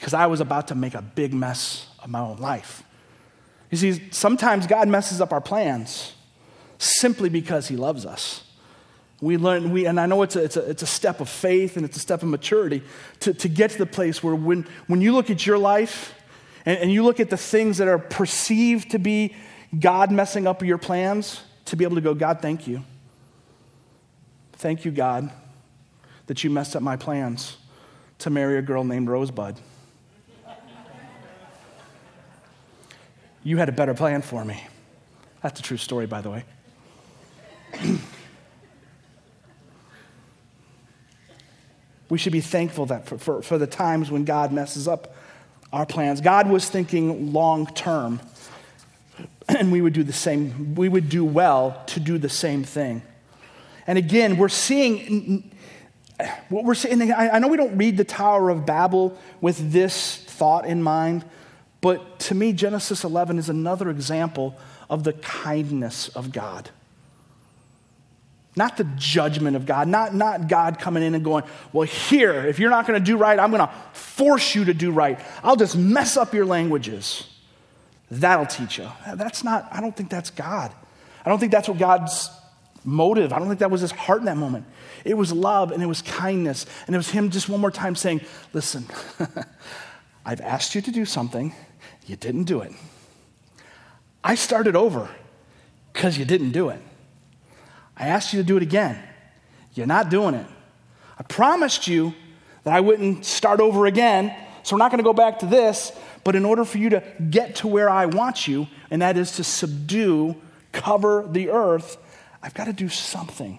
because 0.00 0.14
I 0.14 0.26
was 0.26 0.40
about 0.40 0.68
to 0.68 0.74
make 0.74 0.94
a 0.94 1.02
big 1.02 1.34
mess 1.34 1.86
of 2.02 2.08
my 2.08 2.20
own 2.20 2.38
life. 2.38 2.82
You 3.70 3.76
see, 3.76 4.10
sometimes 4.10 4.66
God 4.66 4.88
messes 4.88 5.20
up 5.20 5.30
our 5.30 5.42
plans 5.42 6.14
simply 6.78 7.28
because 7.28 7.68
He 7.68 7.76
loves 7.76 8.06
us. 8.06 8.42
We 9.20 9.36
learn, 9.36 9.70
we, 9.70 9.84
and 9.84 10.00
I 10.00 10.06
know 10.06 10.22
it's 10.22 10.36
a, 10.36 10.42
it's, 10.42 10.56
a, 10.56 10.70
it's 10.70 10.82
a 10.82 10.86
step 10.86 11.20
of 11.20 11.28
faith 11.28 11.76
and 11.76 11.84
it's 11.84 11.98
a 11.98 12.00
step 12.00 12.22
of 12.22 12.30
maturity 12.30 12.82
to, 13.20 13.34
to 13.34 13.48
get 13.50 13.72
to 13.72 13.78
the 13.78 13.84
place 13.84 14.22
where 14.22 14.34
when, 14.34 14.66
when 14.86 15.02
you 15.02 15.12
look 15.12 15.28
at 15.28 15.44
your 15.44 15.58
life 15.58 16.14
and, 16.64 16.78
and 16.78 16.90
you 16.90 17.04
look 17.04 17.20
at 17.20 17.28
the 17.28 17.36
things 17.36 17.76
that 17.76 17.86
are 17.86 17.98
perceived 17.98 18.92
to 18.92 18.98
be 18.98 19.36
God 19.78 20.10
messing 20.10 20.46
up 20.46 20.62
your 20.62 20.78
plans, 20.78 21.42
to 21.66 21.76
be 21.76 21.84
able 21.84 21.96
to 21.96 22.00
go, 22.00 22.14
God, 22.14 22.40
thank 22.40 22.66
you. 22.66 22.82
Thank 24.54 24.86
you, 24.86 24.92
God, 24.92 25.30
that 26.26 26.42
you 26.42 26.48
messed 26.48 26.74
up 26.74 26.82
my 26.82 26.96
plans 26.96 27.58
to 28.20 28.30
marry 28.30 28.56
a 28.56 28.62
girl 28.62 28.82
named 28.82 29.10
Rosebud. 29.10 29.60
You 33.42 33.56
had 33.56 33.68
a 33.68 33.72
better 33.72 33.94
plan 33.94 34.22
for 34.22 34.44
me. 34.44 34.62
That's 35.42 35.58
a 35.60 35.62
true 35.62 35.78
story, 35.78 36.06
by 36.06 36.20
the 36.20 36.30
way. 36.30 36.44
we 42.10 42.18
should 42.18 42.32
be 42.32 42.40
thankful 42.40 42.86
that 42.86 43.06
for, 43.06 43.16
for, 43.18 43.42
for, 43.42 43.56
the 43.56 43.66
times 43.66 44.10
when 44.10 44.24
God 44.24 44.52
messes 44.52 44.86
up 44.88 45.14
our 45.72 45.86
plans. 45.86 46.20
God 46.20 46.50
was 46.50 46.68
thinking 46.68 47.32
long 47.32 47.66
term, 47.66 48.20
and 49.48 49.72
we 49.72 49.80
would 49.80 49.94
do 49.94 50.02
the 50.02 50.12
same, 50.12 50.74
we 50.74 50.88
would 50.88 51.08
do 51.08 51.24
well 51.24 51.82
to 51.86 52.00
do 52.00 52.18
the 52.18 52.28
same 52.28 52.64
thing. 52.64 53.02
And 53.86 53.96
again, 53.96 54.36
we're 54.36 54.48
seeing 54.48 55.50
what 56.48 56.64
we're 56.64 56.74
seeing. 56.74 57.12
I 57.12 57.38
know 57.38 57.48
we 57.48 57.56
don't 57.56 57.78
read 57.78 57.96
the 57.96 58.04
Tower 58.04 58.50
of 58.50 58.66
Babel 58.66 59.16
with 59.40 59.72
this 59.72 60.16
thought 60.16 60.66
in 60.66 60.82
mind, 60.82 61.24
but 61.80 62.18
to 62.20 62.34
me, 62.34 62.52
Genesis 62.52 63.04
11 63.04 63.38
is 63.38 63.48
another 63.48 63.88
example 63.88 64.58
of 64.88 65.04
the 65.04 65.12
kindness 65.14 66.08
of 66.08 66.32
God. 66.32 66.70
Not 68.56 68.76
the 68.76 68.84
judgment 68.96 69.56
of 69.56 69.64
God, 69.64 69.88
not, 69.88 70.14
not 70.14 70.48
God 70.48 70.78
coming 70.78 71.02
in 71.02 71.14
and 71.14 71.24
going, 71.24 71.44
Well, 71.72 71.86
here, 71.86 72.46
if 72.46 72.58
you're 72.58 72.70
not 72.70 72.86
going 72.86 72.98
to 72.98 73.04
do 73.04 73.16
right, 73.16 73.38
I'm 73.38 73.50
going 73.50 73.66
to 73.66 73.72
force 73.92 74.54
you 74.54 74.64
to 74.66 74.74
do 74.74 74.90
right. 74.90 75.18
I'll 75.42 75.56
just 75.56 75.76
mess 75.76 76.16
up 76.16 76.34
your 76.34 76.44
languages. 76.44 77.26
That'll 78.10 78.46
teach 78.46 78.78
you. 78.78 78.88
That's 79.14 79.44
not, 79.44 79.68
I 79.70 79.80
don't 79.80 79.96
think 79.96 80.10
that's 80.10 80.30
God. 80.30 80.72
I 81.24 81.28
don't 81.28 81.38
think 81.38 81.52
that's 81.52 81.68
what 81.68 81.78
God's 81.78 82.28
motive, 82.84 83.32
I 83.32 83.38
don't 83.38 83.48
think 83.48 83.60
that 83.60 83.70
was 83.70 83.82
his 83.82 83.92
heart 83.92 84.20
in 84.20 84.24
that 84.24 84.36
moment. 84.36 84.64
It 85.04 85.14
was 85.14 85.32
love 85.32 85.70
and 85.70 85.82
it 85.82 85.86
was 85.86 86.02
kindness. 86.02 86.66
And 86.86 86.94
it 86.94 86.98
was 86.98 87.10
him 87.10 87.30
just 87.30 87.48
one 87.48 87.60
more 87.60 87.70
time 87.70 87.94
saying, 87.94 88.22
Listen, 88.52 88.84
I've 90.26 90.40
asked 90.40 90.74
you 90.74 90.82
to 90.82 90.90
do 90.90 91.04
something. 91.04 91.54
You 92.10 92.16
didn't 92.16 92.44
do 92.44 92.60
it. 92.62 92.72
I 94.24 94.34
started 94.34 94.74
over 94.74 95.08
because 95.92 96.18
you 96.18 96.24
didn't 96.24 96.50
do 96.50 96.70
it. 96.70 96.80
I 97.96 98.08
asked 98.08 98.32
you 98.32 98.40
to 98.40 98.44
do 98.44 98.56
it 98.56 98.64
again. 98.64 99.00
You're 99.74 99.86
not 99.86 100.10
doing 100.10 100.34
it. 100.34 100.46
I 101.16 101.22
promised 101.22 101.86
you 101.86 102.12
that 102.64 102.74
I 102.74 102.80
wouldn't 102.80 103.24
start 103.24 103.60
over 103.60 103.86
again, 103.86 104.34
so 104.64 104.74
we're 104.74 104.80
not 104.80 104.90
going 104.90 104.98
to 104.98 105.04
go 105.04 105.12
back 105.12 105.38
to 105.38 105.46
this. 105.46 105.92
But 106.24 106.34
in 106.34 106.44
order 106.44 106.64
for 106.64 106.78
you 106.78 106.90
to 106.90 107.04
get 107.30 107.54
to 107.56 107.68
where 107.68 107.88
I 107.88 108.06
want 108.06 108.48
you, 108.48 108.66
and 108.90 109.02
that 109.02 109.16
is 109.16 109.36
to 109.36 109.44
subdue, 109.44 110.34
cover 110.72 111.24
the 111.30 111.50
earth, 111.50 111.96
I've 112.42 112.54
got 112.54 112.64
to 112.64 112.72
do 112.72 112.88
something. 112.88 113.56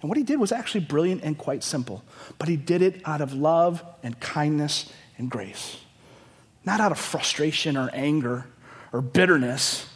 And 0.00 0.08
what 0.08 0.16
he 0.16 0.22
did 0.22 0.38
was 0.38 0.52
actually 0.52 0.84
brilliant 0.84 1.24
and 1.24 1.36
quite 1.36 1.64
simple, 1.64 2.04
but 2.38 2.48
he 2.48 2.56
did 2.56 2.82
it 2.82 3.02
out 3.04 3.20
of 3.20 3.34
love 3.34 3.82
and 4.04 4.20
kindness 4.20 4.92
and 5.18 5.28
grace 5.28 5.78
not 6.68 6.80
out 6.80 6.92
of 6.92 6.98
frustration 6.98 7.78
or 7.78 7.88
anger 7.94 8.44
or 8.92 9.00
bitterness. 9.00 9.88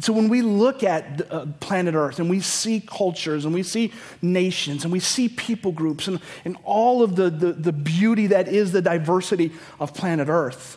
So 0.00 0.12
when 0.12 0.28
we 0.28 0.42
look 0.42 0.82
at 0.82 1.30
uh, 1.30 1.46
planet 1.60 1.94
Earth 1.94 2.18
and 2.18 2.28
we 2.28 2.40
see 2.40 2.80
cultures 2.80 3.44
and 3.44 3.54
we 3.54 3.62
see 3.62 3.92
nations 4.20 4.82
and 4.82 4.92
we 4.92 4.98
see 4.98 5.28
people 5.28 5.70
groups 5.70 6.08
and, 6.08 6.20
and 6.44 6.56
all 6.64 7.02
of 7.02 7.14
the, 7.14 7.30
the, 7.30 7.52
the 7.52 7.72
beauty 7.72 8.26
that 8.28 8.48
is 8.48 8.72
the 8.72 8.82
diversity 8.82 9.52
of 9.78 9.94
planet 9.94 10.28
Earth, 10.28 10.76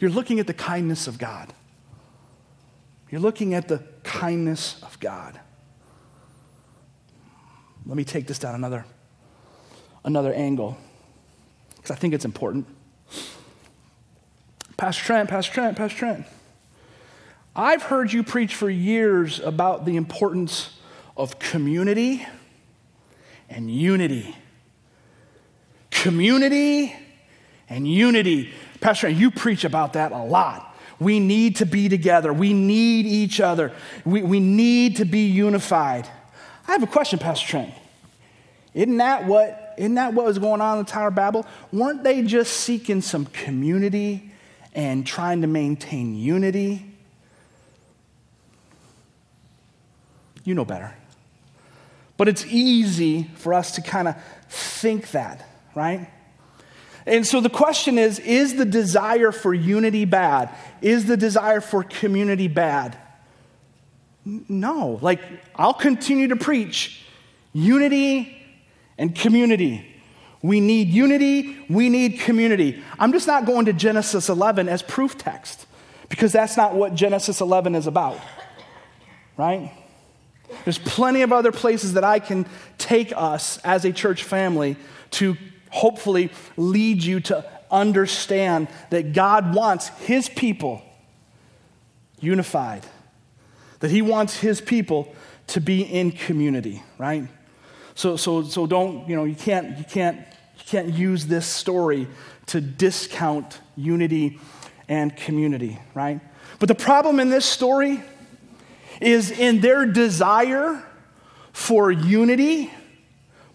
you're 0.00 0.10
looking 0.10 0.40
at 0.40 0.46
the 0.46 0.54
kindness 0.54 1.06
of 1.06 1.18
God. 1.18 1.52
You're 3.10 3.20
looking 3.20 3.52
at 3.52 3.68
the 3.68 3.82
kindness 4.04 4.82
of 4.82 4.98
God. 5.00 5.38
Let 7.84 7.96
me 7.96 8.04
take 8.04 8.26
this 8.26 8.38
down 8.38 8.54
another, 8.54 8.86
another 10.02 10.32
angle 10.32 10.78
because 11.76 11.90
I 11.90 11.96
think 11.96 12.14
it's 12.14 12.24
important. 12.24 12.66
Pastor 14.76 15.04
Trent, 15.04 15.28
Pastor 15.30 15.52
Trent, 15.52 15.76
Pastor 15.76 15.98
Trent. 15.98 16.26
I've 17.54 17.82
heard 17.82 18.12
you 18.12 18.22
preach 18.22 18.54
for 18.54 18.70
years 18.70 19.38
about 19.38 19.84
the 19.84 19.96
importance 19.96 20.78
of 21.16 21.38
community 21.38 22.26
and 23.48 23.70
unity. 23.70 24.34
Community 25.90 26.94
and 27.68 27.86
unity. 27.86 28.52
Pastor 28.80 29.08
you 29.08 29.30
preach 29.30 29.64
about 29.64 29.92
that 29.92 30.12
a 30.12 30.22
lot. 30.22 30.76
We 30.98 31.20
need 31.20 31.56
to 31.56 31.66
be 31.66 31.88
together. 31.88 32.32
We 32.32 32.52
need 32.52 33.06
each 33.06 33.40
other. 33.40 33.72
We, 34.04 34.22
we 34.22 34.40
need 34.40 34.96
to 34.96 35.04
be 35.04 35.26
unified. 35.26 36.08
I 36.66 36.72
have 36.72 36.82
a 36.82 36.86
question, 36.86 37.18
Pastor 37.18 37.46
Trent. 37.46 37.74
Isn't 38.72 38.96
that 38.96 39.26
what, 39.26 39.61
isn't 39.82 39.94
that 39.94 40.14
what 40.14 40.24
was 40.24 40.38
going 40.38 40.60
on 40.60 40.78
in 40.78 40.84
the 40.84 40.90
Tower 40.90 41.08
of 41.08 41.14
Babel? 41.14 41.46
Weren't 41.72 42.02
they 42.02 42.22
just 42.22 42.52
seeking 42.52 43.00
some 43.00 43.26
community 43.26 44.32
and 44.74 45.06
trying 45.06 45.42
to 45.42 45.46
maintain 45.46 46.14
unity. 46.14 46.86
You 50.44 50.54
know 50.54 50.64
better. 50.64 50.94
But 52.16 52.28
it's 52.28 52.44
easy 52.46 53.30
for 53.36 53.54
us 53.54 53.72
to 53.72 53.82
kind 53.82 54.08
of 54.08 54.16
think 54.48 55.10
that, 55.12 55.46
right? 55.74 56.10
And 57.04 57.26
so 57.26 57.40
the 57.40 57.50
question 57.50 57.98
is 57.98 58.18
is 58.20 58.56
the 58.56 58.64
desire 58.64 59.32
for 59.32 59.52
unity 59.52 60.04
bad? 60.04 60.50
Is 60.80 61.06
the 61.06 61.16
desire 61.16 61.60
for 61.60 61.82
community 61.82 62.48
bad? 62.48 62.96
No. 64.24 64.98
Like, 65.02 65.20
I'll 65.56 65.74
continue 65.74 66.28
to 66.28 66.36
preach 66.36 67.04
unity 67.52 68.41
and 68.98 69.14
community. 69.14 69.88
We 70.42 70.60
need 70.60 70.88
unity, 70.88 71.64
we 71.70 71.88
need 71.88 72.20
community. 72.20 72.82
I'm 72.98 73.12
just 73.12 73.26
not 73.26 73.46
going 73.46 73.66
to 73.66 73.72
Genesis 73.72 74.28
11 74.28 74.68
as 74.68 74.82
proof 74.82 75.16
text 75.16 75.66
because 76.08 76.32
that's 76.32 76.56
not 76.56 76.74
what 76.74 76.94
Genesis 76.94 77.40
11 77.40 77.74
is 77.74 77.86
about, 77.86 78.18
right? 79.36 79.72
There's 80.64 80.78
plenty 80.78 81.22
of 81.22 81.32
other 81.32 81.52
places 81.52 81.94
that 81.94 82.04
I 82.04 82.18
can 82.18 82.46
take 82.76 83.12
us 83.16 83.58
as 83.58 83.84
a 83.84 83.92
church 83.92 84.24
family 84.24 84.76
to 85.12 85.36
hopefully 85.70 86.30
lead 86.56 87.02
you 87.02 87.20
to 87.20 87.44
understand 87.70 88.68
that 88.90 89.12
God 89.14 89.54
wants 89.54 89.88
His 89.88 90.28
people 90.28 90.82
unified, 92.20 92.84
that 93.80 93.90
He 93.90 94.02
wants 94.02 94.38
His 94.38 94.60
people 94.60 95.14
to 95.48 95.60
be 95.60 95.82
in 95.82 96.12
community, 96.12 96.82
right? 96.98 97.26
So, 97.94 98.16
so, 98.16 98.42
so 98.42 98.66
don't, 98.66 99.08
you 99.08 99.16
know, 99.16 99.24
you 99.24 99.34
can't, 99.34 99.78
you 99.78 99.84
can't 99.84 100.18
you 100.62 100.64
can't 100.70 100.94
use 100.94 101.26
this 101.26 101.46
story 101.46 102.06
to 102.46 102.60
discount 102.60 103.60
unity 103.76 104.38
and 104.88 105.16
community, 105.16 105.78
right? 105.94 106.20
But 106.58 106.68
the 106.68 106.74
problem 106.74 107.18
in 107.18 107.30
this 107.30 107.44
story 107.44 108.02
is 109.00 109.30
in 109.30 109.60
their 109.60 109.86
desire 109.86 110.82
for 111.52 111.90
unity. 111.90 112.70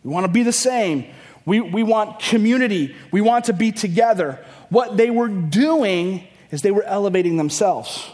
We 0.03 0.11
want 0.11 0.25
to 0.25 0.31
be 0.31 0.43
the 0.43 0.51
same. 0.51 1.05
We, 1.45 1.61
we 1.61 1.83
want 1.83 2.19
community. 2.19 2.95
We 3.11 3.21
want 3.21 3.45
to 3.45 3.53
be 3.53 3.71
together. 3.71 4.43
What 4.69 4.97
they 4.97 5.09
were 5.09 5.29
doing 5.29 6.27
is 6.51 6.61
they 6.61 6.71
were 6.71 6.83
elevating 6.83 7.37
themselves. 7.37 8.05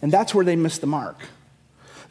And 0.00 0.10
that's 0.10 0.34
where 0.34 0.44
they 0.44 0.56
missed 0.56 0.80
the 0.80 0.88
mark. 0.88 1.18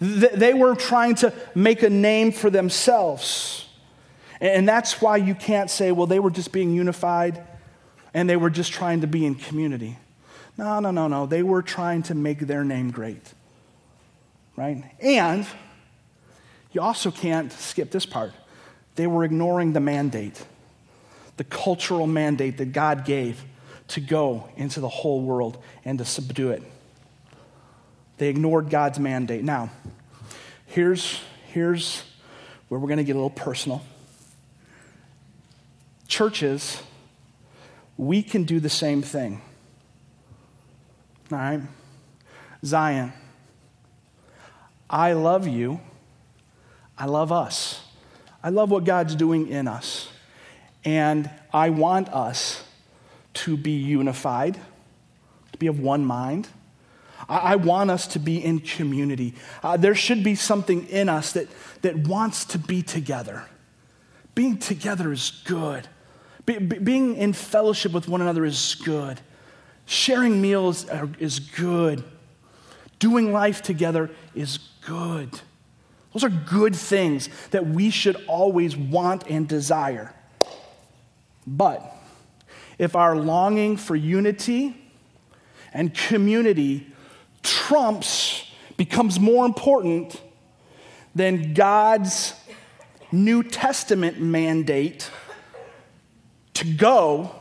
They 0.01 0.55
were 0.55 0.73
trying 0.73 1.13
to 1.15 1.31
make 1.53 1.83
a 1.83 1.89
name 1.89 2.31
for 2.31 2.49
themselves. 2.49 3.67
And 4.39 4.67
that's 4.67 4.99
why 4.99 5.17
you 5.17 5.35
can't 5.35 5.69
say, 5.69 5.91
well, 5.91 6.07
they 6.07 6.19
were 6.19 6.31
just 6.31 6.51
being 6.51 6.73
unified 6.73 7.45
and 8.11 8.27
they 8.27 8.35
were 8.35 8.49
just 8.49 8.71
trying 8.71 9.01
to 9.01 9.07
be 9.07 9.27
in 9.27 9.35
community. 9.35 9.99
No, 10.57 10.79
no, 10.79 10.89
no, 10.89 11.07
no. 11.07 11.27
They 11.27 11.43
were 11.43 11.61
trying 11.61 12.01
to 12.03 12.15
make 12.15 12.39
their 12.39 12.63
name 12.63 12.89
great. 12.89 13.21
Right? 14.55 14.83
And 14.99 15.45
you 16.71 16.81
also 16.81 17.11
can't 17.11 17.51
skip 17.51 17.91
this 17.91 18.07
part. 18.07 18.33
They 18.95 19.05
were 19.05 19.23
ignoring 19.23 19.73
the 19.73 19.79
mandate, 19.79 20.43
the 21.37 21.43
cultural 21.43 22.07
mandate 22.07 22.57
that 22.57 22.73
God 22.73 23.05
gave 23.05 23.43
to 23.89 24.01
go 24.01 24.49
into 24.57 24.79
the 24.79 24.89
whole 24.89 25.21
world 25.21 25.61
and 25.85 25.99
to 25.99 26.05
subdue 26.05 26.49
it. 26.49 26.63
They 28.21 28.29
ignored 28.29 28.69
God's 28.69 28.99
mandate. 28.99 29.43
Now, 29.43 29.71
here's, 30.67 31.19
here's 31.47 32.03
where 32.67 32.79
we're 32.79 32.87
going 32.87 32.99
to 32.99 33.03
get 33.03 33.13
a 33.13 33.15
little 33.15 33.31
personal. 33.31 33.81
Churches, 36.07 36.83
we 37.97 38.21
can 38.21 38.43
do 38.43 38.59
the 38.59 38.69
same 38.69 39.01
thing. 39.01 39.41
All 41.31 41.39
right? 41.39 41.61
Zion, 42.63 43.11
I 44.87 45.13
love 45.13 45.47
you. 45.47 45.81
I 46.99 47.05
love 47.07 47.31
us. 47.31 47.81
I 48.43 48.49
love 48.49 48.69
what 48.69 48.83
God's 48.83 49.15
doing 49.15 49.47
in 49.47 49.67
us. 49.67 50.09
And 50.85 51.27
I 51.51 51.71
want 51.71 52.07
us 52.09 52.63
to 53.33 53.57
be 53.57 53.71
unified, 53.71 54.59
to 55.53 55.57
be 55.57 55.65
of 55.65 55.79
one 55.79 56.05
mind. 56.05 56.49
I, 57.31 57.53
I 57.53 57.55
want 57.55 57.89
us 57.89 58.05
to 58.07 58.19
be 58.19 58.43
in 58.43 58.59
community. 58.59 59.33
Uh, 59.63 59.77
there 59.77 59.95
should 59.95 60.23
be 60.23 60.35
something 60.35 60.87
in 60.87 61.09
us 61.09 61.31
that, 61.31 61.47
that 61.81 61.95
wants 61.95 62.45
to 62.45 62.59
be 62.59 62.83
together. 62.83 63.45
Being 64.35 64.57
together 64.57 65.11
is 65.11 65.41
good. 65.45 65.87
Be, 66.45 66.57
be, 66.59 66.77
being 66.77 67.15
in 67.15 67.33
fellowship 67.33 67.93
with 67.93 68.07
one 68.07 68.21
another 68.21 68.45
is 68.45 68.75
good. 68.75 69.21
Sharing 69.85 70.41
meals 70.41 70.87
are, 70.89 71.09
is 71.19 71.39
good. 71.39 72.03
Doing 72.99 73.31
life 73.33 73.61
together 73.61 74.11
is 74.35 74.57
good. 74.85 75.39
Those 76.13 76.23
are 76.25 76.29
good 76.29 76.75
things 76.75 77.29
that 77.51 77.65
we 77.65 77.89
should 77.89 78.17
always 78.27 78.75
want 78.75 79.29
and 79.29 79.47
desire. 79.47 80.13
But 81.47 81.81
if 82.77 82.95
our 82.95 83.15
longing 83.15 83.77
for 83.77 83.95
unity 83.95 84.77
and 85.73 85.93
community 85.93 86.91
trumps, 87.43 88.45
becomes 88.77 89.19
more 89.19 89.45
important 89.45 90.21
than 91.15 91.53
God's 91.53 92.33
New 93.11 93.43
Testament 93.43 94.19
mandate 94.19 95.09
to 96.53 96.65
go, 96.65 97.35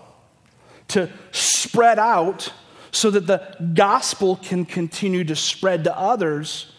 to 0.89 1.09
spread 1.33 1.99
out, 1.99 2.53
so 2.93 3.11
that 3.11 3.27
the 3.27 3.57
gospel 3.75 4.37
can 4.37 4.65
continue 4.65 5.25
to 5.25 5.37
spread 5.37 5.85
to 5.85 5.97
others, 5.97 6.73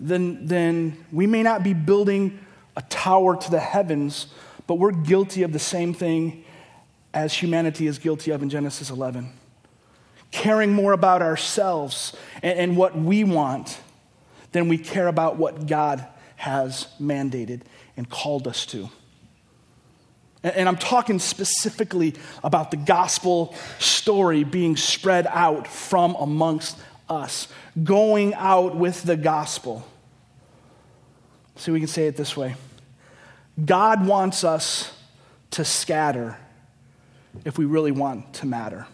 then, 0.00 0.46
then 0.46 1.04
we 1.12 1.26
may 1.26 1.42
not 1.42 1.62
be 1.62 1.74
building 1.74 2.38
a 2.76 2.82
tower 2.82 3.36
to 3.36 3.50
the 3.50 3.60
heavens, 3.60 4.26
but 4.66 4.76
we're 4.76 4.92
guilty 4.92 5.42
of 5.42 5.52
the 5.52 5.58
same 5.58 5.92
thing 5.92 6.44
as 7.12 7.34
humanity 7.34 7.86
is 7.86 7.98
guilty 7.98 8.30
of 8.30 8.42
in 8.42 8.48
Genesis 8.48 8.90
11. 8.90 9.32
Caring 10.32 10.72
more 10.72 10.92
about 10.92 11.22
ourselves 11.22 12.16
and, 12.42 12.58
and 12.58 12.76
what 12.76 12.98
we 12.98 13.22
want 13.22 13.78
than 14.50 14.68
we 14.68 14.78
care 14.78 15.06
about 15.06 15.36
what 15.36 15.66
God 15.66 16.04
has 16.36 16.88
mandated 17.00 17.60
and 17.96 18.08
called 18.10 18.48
us 18.48 18.66
to. 18.66 18.88
And, 20.42 20.68
I'm 20.68 20.76
talking 20.76 21.20
specifically 21.20 22.14
about 22.42 22.72
the 22.72 22.76
gospel 22.76 23.54
story 23.78 24.42
being 24.42 24.76
spread 24.76 25.28
out 25.28 25.68
from 25.68 26.16
amongst 26.16 26.76
us, 27.08 27.46
going 27.84 28.34
out 28.34 28.74
with 28.74 29.04
the 29.04 29.16
gospel. 29.16 29.86
So 31.56 31.72
we 31.72 31.78
can 31.78 31.86
say 31.86 32.08
it 32.08 32.16
this 32.16 32.36
way 32.36 32.56
God 33.64 34.04
wants 34.04 34.42
us 34.42 34.92
to 35.52 35.64
scatter 35.64 36.36
if 37.44 37.56
we 37.56 37.64
really 37.64 37.92
want 37.92 38.34
to 38.34 38.46
matter. 38.46 38.86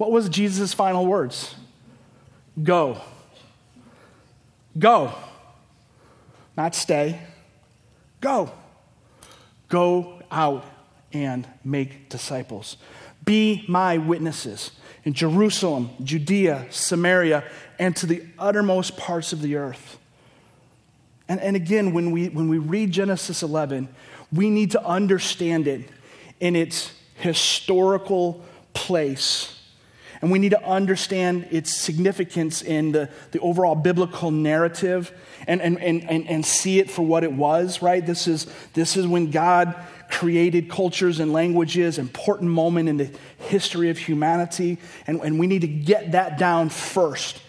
What 0.00 0.12
was 0.12 0.30
Jesus' 0.30 0.72
final 0.72 1.04
words? 1.04 1.54
Go. 2.62 3.02
Go. 4.78 5.12
Not 6.56 6.74
stay. 6.74 7.20
Go. 8.22 8.50
Go 9.68 10.22
out 10.30 10.64
and 11.12 11.46
make 11.62 12.08
disciples. 12.08 12.78
Be 13.26 13.62
my 13.68 13.98
witnesses 13.98 14.70
in 15.04 15.12
Jerusalem, 15.12 15.90
Judea, 16.02 16.68
Samaria, 16.70 17.44
and 17.78 17.94
to 17.96 18.06
the 18.06 18.24
uttermost 18.38 18.96
parts 18.96 19.34
of 19.34 19.42
the 19.42 19.56
earth. 19.56 19.98
And, 21.28 21.38
and 21.40 21.56
again, 21.56 21.92
when 21.92 22.10
we, 22.10 22.30
when 22.30 22.48
we 22.48 22.56
read 22.56 22.90
Genesis 22.90 23.42
11, 23.42 23.86
we 24.32 24.48
need 24.48 24.70
to 24.70 24.82
understand 24.82 25.68
it 25.68 25.90
in 26.40 26.56
its 26.56 26.90
historical 27.16 28.42
place. 28.72 29.59
And 30.22 30.30
we 30.30 30.38
need 30.38 30.50
to 30.50 30.62
understand 30.62 31.48
its 31.50 31.74
significance 31.74 32.60
in 32.60 32.92
the, 32.92 33.08
the 33.30 33.40
overall 33.40 33.74
biblical 33.74 34.30
narrative 34.30 35.12
and, 35.46 35.62
and, 35.62 35.80
and, 35.80 36.08
and, 36.10 36.28
and 36.28 36.44
see 36.44 36.78
it 36.78 36.90
for 36.90 37.02
what 37.02 37.24
it 37.24 37.32
was, 37.32 37.80
right? 37.80 38.04
This 38.04 38.28
is, 38.28 38.46
this 38.74 38.98
is 38.98 39.06
when 39.06 39.30
God 39.30 39.74
created 40.10 40.68
cultures 40.68 41.20
and 41.20 41.32
languages, 41.32 41.98
important 41.98 42.50
moment 42.50 42.88
in 42.88 42.98
the 42.98 43.10
history 43.38 43.88
of 43.88 43.96
humanity. 43.96 44.76
And, 45.06 45.20
and 45.22 45.38
we 45.38 45.46
need 45.46 45.62
to 45.62 45.68
get 45.68 46.12
that 46.12 46.36
down 46.36 46.68
first. 46.68 47.40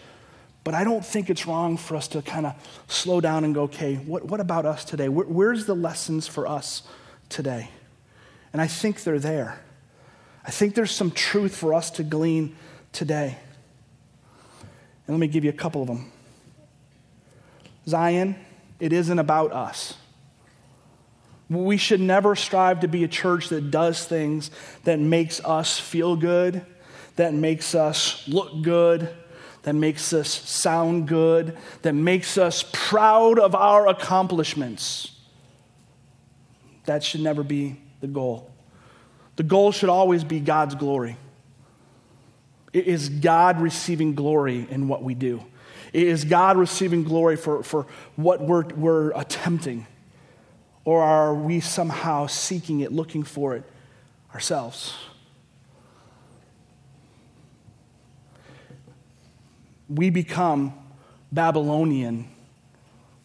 But 0.64 0.74
I 0.74 0.84
don't 0.84 1.04
think 1.04 1.28
it's 1.28 1.46
wrong 1.46 1.76
for 1.76 1.96
us 1.96 2.08
to 2.08 2.22
kind 2.22 2.46
of 2.46 2.54
slow 2.88 3.20
down 3.20 3.44
and 3.44 3.54
go, 3.54 3.64
okay, 3.64 3.96
what, 3.96 4.24
what 4.26 4.40
about 4.40 4.64
us 4.64 4.84
today? 4.84 5.08
Where, 5.10 5.26
where's 5.26 5.66
the 5.66 5.74
lessons 5.74 6.26
for 6.26 6.46
us 6.46 6.84
today? 7.28 7.68
And 8.52 8.62
I 8.62 8.66
think 8.66 9.02
they're 9.02 9.18
there. 9.18 9.60
I 10.44 10.50
think 10.50 10.74
there's 10.74 10.92
some 10.92 11.10
truth 11.10 11.54
for 11.54 11.74
us 11.74 11.90
to 11.92 12.02
glean 12.02 12.56
today. 12.92 13.36
And 15.06 15.16
let 15.16 15.20
me 15.20 15.26
give 15.26 15.44
you 15.44 15.50
a 15.50 15.54
couple 15.54 15.82
of 15.82 15.88
them. 15.88 16.10
Zion, 17.86 18.36
it 18.78 18.92
isn't 18.92 19.18
about 19.18 19.52
us. 19.52 19.96
We 21.48 21.76
should 21.76 22.00
never 22.00 22.34
strive 22.34 22.80
to 22.80 22.88
be 22.88 23.04
a 23.04 23.08
church 23.08 23.48
that 23.50 23.70
does 23.70 24.04
things 24.04 24.50
that 24.84 24.98
makes 24.98 25.40
us 25.44 25.78
feel 25.78 26.16
good, 26.16 26.64
that 27.16 27.34
makes 27.34 27.74
us 27.74 28.26
look 28.26 28.62
good, 28.62 29.08
that 29.62 29.74
makes 29.74 30.12
us 30.12 30.28
sound 30.28 31.08
good, 31.08 31.56
that 31.82 31.92
makes 31.94 32.38
us 32.38 32.64
proud 32.72 33.38
of 33.38 33.54
our 33.54 33.86
accomplishments. 33.86 35.12
That 36.86 37.04
should 37.04 37.20
never 37.20 37.42
be 37.42 37.76
the 38.00 38.06
goal. 38.06 38.50
The 39.36 39.42
goal 39.42 39.72
should 39.72 39.88
always 39.88 40.24
be 40.24 40.40
God's 40.40 40.74
glory. 40.74 41.16
It 42.72 42.86
is 42.86 43.08
God 43.08 43.60
receiving 43.60 44.14
glory 44.14 44.66
in 44.70 44.88
what 44.88 45.02
we 45.02 45.14
do. 45.14 45.44
It 45.92 46.04
is 46.04 46.24
God 46.24 46.56
receiving 46.56 47.04
glory 47.04 47.36
for, 47.36 47.62
for 47.62 47.86
what 48.16 48.40
we're, 48.40 48.64
we're 48.74 49.10
attempting. 49.10 49.86
Or 50.84 51.02
are 51.02 51.34
we 51.34 51.60
somehow 51.60 52.26
seeking 52.26 52.80
it, 52.80 52.92
looking 52.92 53.22
for 53.24 53.54
it 53.54 53.64
ourselves? 54.32 54.94
We 59.88 60.08
become 60.08 60.72
Babylonian, 61.30 62.28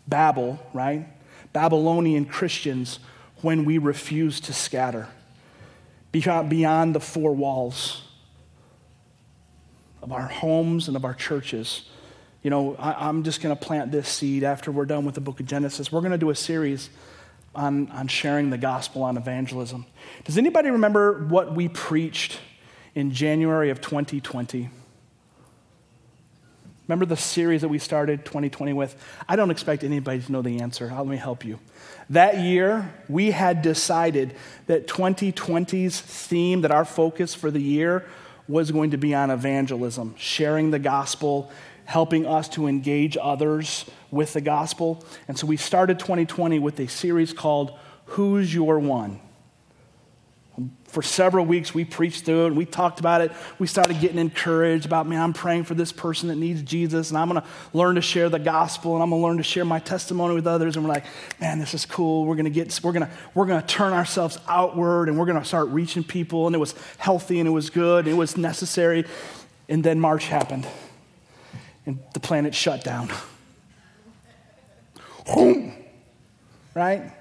Babel, 0.08 0.60
right? 0.74 1.08
Babylonian 1.54 2.26
Christians 2.26 3.00
when 3.42 3.64
we 3.64 3.78
refuse 3.78 4.42
to 4.42 4.54
scatter 4.54 5.08
beyond 6.12 6.96
the 6.96 7.00
four 7.00 7.34
walls 7.34 8.07
of 10.08 10.14
our 10.14 10.28
homes 10.28 10.88
and 10.88 10.96
of 10.96 11.04
our 11.04 11.14
churches. 11.14 11.82
You 12.42 12.50
know, 12.50 12.78
I, 12.80 13.10
am 13.10 13.24
just 13.24 13.42
going 13.42 13.54
to 13.54 13.62
plant 13.62 13.92
this 13.92 14.08
seed 14.08 14.42
after 14.46 14.72
we're 14.72 14.86
done 14.86 15.04
with 15.04 15.16
the 15.16 15.22
book 15.22 15.42
of 15.42 15.46
Genesis. 15.46 15.92
We're 15.92 16.00
going 16.00 16.14
to 16.14 16.18
do 16.18 16.30
a 16.30 16.36
series 16.36 16.90
on, 17.54 17.92
on 17.92 18.08
sharing 18.08 18.50
the 18.50 18.58
gospel, 18.58 19.04
on 19.04 19.18
evangelism. 19.18 19.86
Does 20.24 20.38
anybody 20.38 20.70
remember 20.70 21.26
what 21.26 21.54
we 21.54 21.68
preached 21.68 22.40
in 22.96 23.12
January 23.12 23.70
of 23.70 23.82
2020? 23.82 24.70
Remember 26.88 27.06
the 27.06 27.18
series 27.18 27.60
that 27.60 27.68
we 27.68 27.78
started 27.78 28.24
2020 28.24 28.72
with? 28.72 28.96
I 29.28 29.36
don't 29.36 29.52
expect 29.52 29.84
anybody 29.84 30.22
to 30.22 30.32
know 30.32 30.42
the 30.42 30.62
answer. 30.62 30.90
Let 30.96 31.06
me 31.06 31.18
help 31.18 31.44
you. 31.44 31.60
That 32.12 32.38
year, 32.40 32.94
we 33.10 33.32
had 33.32 33.62
decided 33.62 34.36
that 34.68 34.88
2020's 34.88 36.00
theme, 36.00 36.62
that 36.62 36.72
our 36.72 36.86
focus 36.86 37.36
for 37.36 37.52
the 37.52 37.62
year 37.62 38.06
was 38.48 38.72
going 38.72 38.92
to 38.92 38.98
be 38.98 39.14
on 39.14 39.30
evangelism, 39.30 40.16
sharing 40.18 40.72
the 40.72 40.80
gospel, 40.80 41.52
helping 41.86 42.26
us 42.26 42.50
to 42.50 42.68
engage 42.68 43.18
others 43.22 43.86
with 44.12 44.34
the 44.34 44.42
gospel. 44.42 45.04
And 45.28 45.38
so 45.38 45.48
we 45.48 45.58
started 45.58 46.00
2020 46.00 46.60
with 46.60 46.80
a 46.80 46.88
series 46.88 47.34
called 47.34 47.78
Who's 48.06 48.54
Your 48.54 48.80
One? 48.80 49.20
For 50.86 51.04
several 51.04 51.46
weeks 51.46 51.74
we 51.74 51.86
preached 51.86 52.26
through 52.26 52.46
it. 52.46 52.48
And 52.48 52.58
we 52.58 52.66
talked 52.66 53.00
about 53.00 53.22
it. 53.22 53.32
We 53.60 53.68
started 53.68 54.00
getting 54.00 54.18
encouraged 54.18 54.86
about 54.86 55.06
man 55.06 55.22
i'm 55.22 55.34
praying 55.34 55.66
for 55.66 55.76
this 55.76 55.92
person 55.92 56.30
that 56.30 56.36
needs 56.36 56.64
jesus 56.64 57.10
and 57.10 57.18
i'm 57.18 57.30
going 57.30 57.42
to 57.42 57.48
learn 57.74 57.96
to 57.96 58.02
share 58.02 58.30
the 58.30 58.40
gospel 58.40 58.94
and 58.96 59.04
i'm 59.04 59.10
going 59.10 59.22
to 59.22 59.28
learn 59.28 59.38
to 59.38 59.44
share 59.44 59.66
my 59.66 59.80
testimony 59.80 60.34
with 60.34 60.48
others. 60.48 60.76
And 60.76 60.86
we're 60.86 60.92
like 60.92 61.06
man 61.40 61.60
this 61.60 61.74
is 61.74 61.86
cool. 61.86 62.26
We're 62.26 62.36
going 62.36 62.46
to 62.46 62.52
get 62.52 62.80
we're 62.84 62.94
going 62.94 63.06
to 63.06 63.12
we're 63.36 63.46
going 63.46 63.62
to 63.62 63.68
turn 63.68 63.94
ourselves 63.94 64.40
outward 64.48 65.10
and 65.10 65.18
we're 65.18 65.26
going 65.26 65.40
to 65.40 65.46
start 65.46 65.68
reaching 65.70 66.04
people 66.04 66.48
and 66.48 66.56
it 66.56 66.60
was 66.60 66.74
healthy 66.98 67.40
and 67.40 67.48
it 67.48 67.52
was 67.52 67.70
good 67.70 68.06
and 68.06 68.16
it 68.16 68.18
was 68.18 68.38
necessary. 68.38 69.06
And 69.70 69.84
then 69.84 70.00
march 70.00 70.26
happened 70.28 70.66
and 71.86 72.00
the 72.14 72.20
planet 72.20 72.56
shut 72.56 72.84
down. 72.84 73.10
Right 76.74 77.12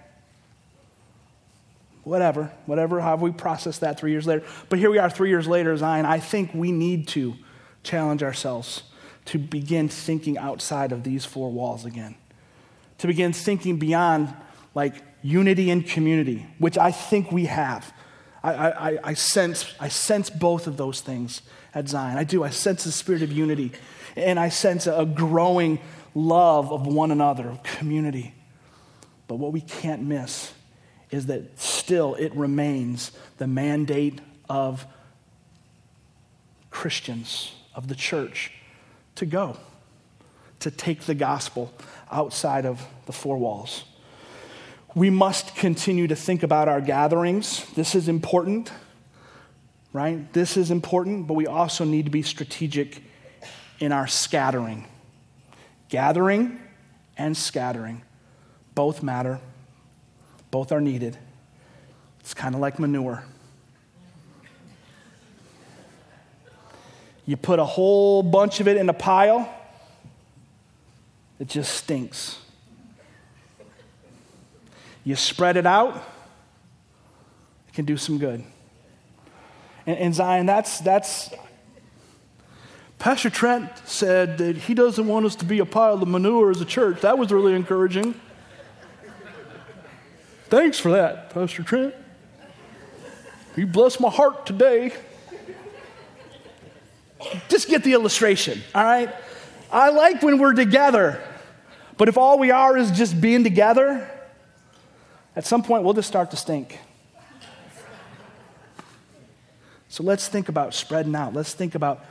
whatever, 2.06 2.52
whatever, 2.66 3.00
how 3.00 3.16
we 3.16 3.32
process 3.32 3.80
that 3.80 3.98
three 3.98 4.12
years 4.12 4.28
later. 4.28 4.44
But 4.68 4.78
here 4.78 4.92
we 4.92 4.98
are 4.98 5.10
three 5.10 5.28
years 5.28 5.48
later, 5.48 5.76
Zion. 5.76 6.06
I 6.06 6.20
think 6.20 6.54
we 6.54 6.70
need 6.70 7.08
to 7.08 7.34
challenge 7.82 8.22
ourselves 8.22 8.84
to 9.24 9.38
begin 9.38 9.88
thinking 9.88 10.38
outside 10.38 10.92
of 10.92 11.02
these 11.02 11.24
four 11.24 11.50
walls 11.50 11.84
again, 11.84 12.14
to 12.98 13.08
begin 13.08 13.32
thinking 13.32 13.76
beyond 13.78 14.32
like 14.72 14.94
unity 15.20 15.68
and 15.68 15.84
community, 15.84 16.46
which 16.58 16.78
I 16.78 16.92
think 16.92 17.32
we 17.32 17.46
have. 17.46 17.92
I, 18.40 18.52
I, 18.52 18.98
I, 19.02 19.14
sense, 19.14 19.74
I 19.80 19.88
sense 19.88 20.30
both 20.30 20.68
of 20.68 20.76
those 20.76 21.00
things 21.00 21.42
at 21.74 21.88
Zion. 21.88 22.18
I 22.18 22.22
do. 22.22 22.44
I 22.44 22.50
sense 22.50 22.84
the 22.84 22.92
spirit 22.92 23.22
of 23.22 23.32
unity, 23.32 23.72
and 24.14 24.38
I 24.38 24.50
sense 24.50 24.86
a 24.86 25.04
growing 25.04 25.80
love 26.14 26.70
of 26.70 26.86
one 26.86 27.10
another, 27.10 27.48
of 27.48 27.64
community. 27.64 28.32
But 29.26 29.40
what 29.40 29.52
we 29.52 29.60
can't 29.60 30.02
miss 30.02 30.52
is 31.10 31.26
that 31.26 31.58
still 31.58 32.14
it 32.16 32.34
remains 32.34 33.12
the 33.38 33.46
mandate 33.46 34.20
of 34.48 34.86
Christians, 36.70 37.52
of 37.74 37.88
the 37.88 37.94
church, 37.94 38.52
to 39.14 39.26
go, 39.26 39.56
to 40.60 40.70
take 40.70 41.02
the 41.02 41.14
gospel 41.14 41.72
outside 42.10 42.66
of 42.66 42.84
the 43.06 43.12
four 43.12 43.38
walls. 43.38 43.84
We 44.94 45.10
must 45.10 45.54
continue 45.56 46.06
to 46.06 46.16
think 46.16 46.42
about 46.42 46.68
our 46.68 46.80
gatherings. 46.80 47.64
This 47.74 47.94
is 47.94 48.08
important, 48.08 48.72
right? 49.92 50.32
This 50.32 50.56
is 50.56 50.70
important, 50.70 51.26
but 51.26 51.34
we 51.34 51.46
also 51.46 51.84
need 51.84 52.06
to 52.06 52.10
be 52.10 52.22
strategic 52.22 53.02
in 53.78 53.92
our 53.92 54.06
scattering. 54.06 54.86
Gathering 55.88 56.58
and 57.16 57.36
scattering 57.36 58.02
both 58.74 59.02
matter. 59.02 59.40
Both 60.50 60.72
are 60.72 60.80
needed. 60.80 61.16
It's 62.20 62.34
kind 62.34 62.54
of 62.54 62.60
like 62.60 62.78
manure. 62.78 63.24
You 67.24 67.36
put 67.36 67.58
a 67.58 67.64
whole 67.64 68.22
bunch 68.22 68.60
of 68.60 68.68
it 68.68 68.76
in 68.76 68.88
a 68.88 68.92
pile, 68.92 69.52
it 71.40 71.48
just 71.48 71.74
stinks. 71.74 72.38
You 75.04 75.16
spread 75.16 75.56
it 75.56 75.66
out, 75.66 75.96
it 77.68 77.74
can 77.74 77.84
do 77.84 77.96
some 77.96 78.18
good. 78.18 78.44
And, 79.86 79.98
and 79.98 80.14
Zion, 80.14 80.46
that's, 80.46 80.80
that's, 80.80 81.30
Pastor 82.98 83.30
Trent 83.30 83.70
said 83.84 84.38
that 84.38 84.56
he 84.56 84.74
doesn't 84.74 85.06
want 85.06 85.26
us 85.26 85.36
to 85.36 85.44
be 85.44 85.58
a 85.58 85.66
pile 85.66 85.94
of 85.94 86.08
manure 86.08 86.50
as 86.50 86.60
a 86.60 86.64
church. 86.64 87.02
That 87.02 87.18
was 87.18 87.32
really 87.32 87.54
encouraging. 87.54 88.20
Thanks 90.48 90.78
for 90.78 90.92
that, 90.92 91.30
Pastor 91.30 91.64
Trent. 91.64 91.92
You 93.56 93.66
blessed 93.66 94.00
my 94.00 94.10
heart 94.10 94.46
today. 94.46 94.92
Just 97.48 97.68
get 97.68 97.82
the 97.82 97.94
illustration, 97.94 98.62
all 98.72 98.84
right? 98.84 99.12
I 99.72 99.90
like 99.90 100.22
when 100.22 100.38
we're 100.38 100.52
together, 100.52 101.20
but 101.96 102.08
if 102.08 102.16
all 102.16 102.38
we 102.38 102.52
are 102.52 102.76
is 102.76 102.92
just 102.92 103.20
being 103.20 103.42
together, 103.42 104.08
at 105.34 105.44
some 105.44 105.64
point 105.64 105.82
we'll 105.82 105.94
just 105.94 106.06
start 106.06 106.30
to 106.30 106.36
stink. 106.36 106.78
So 109.88 110.04
let's 110.04 110.28
think 110.28 110.48
about 110.48 110.74
spreading 110.74 111.16
out. 111.16 111.34
Let's 111.34 111.54
think 111.54 111.74
about 111.74 112.04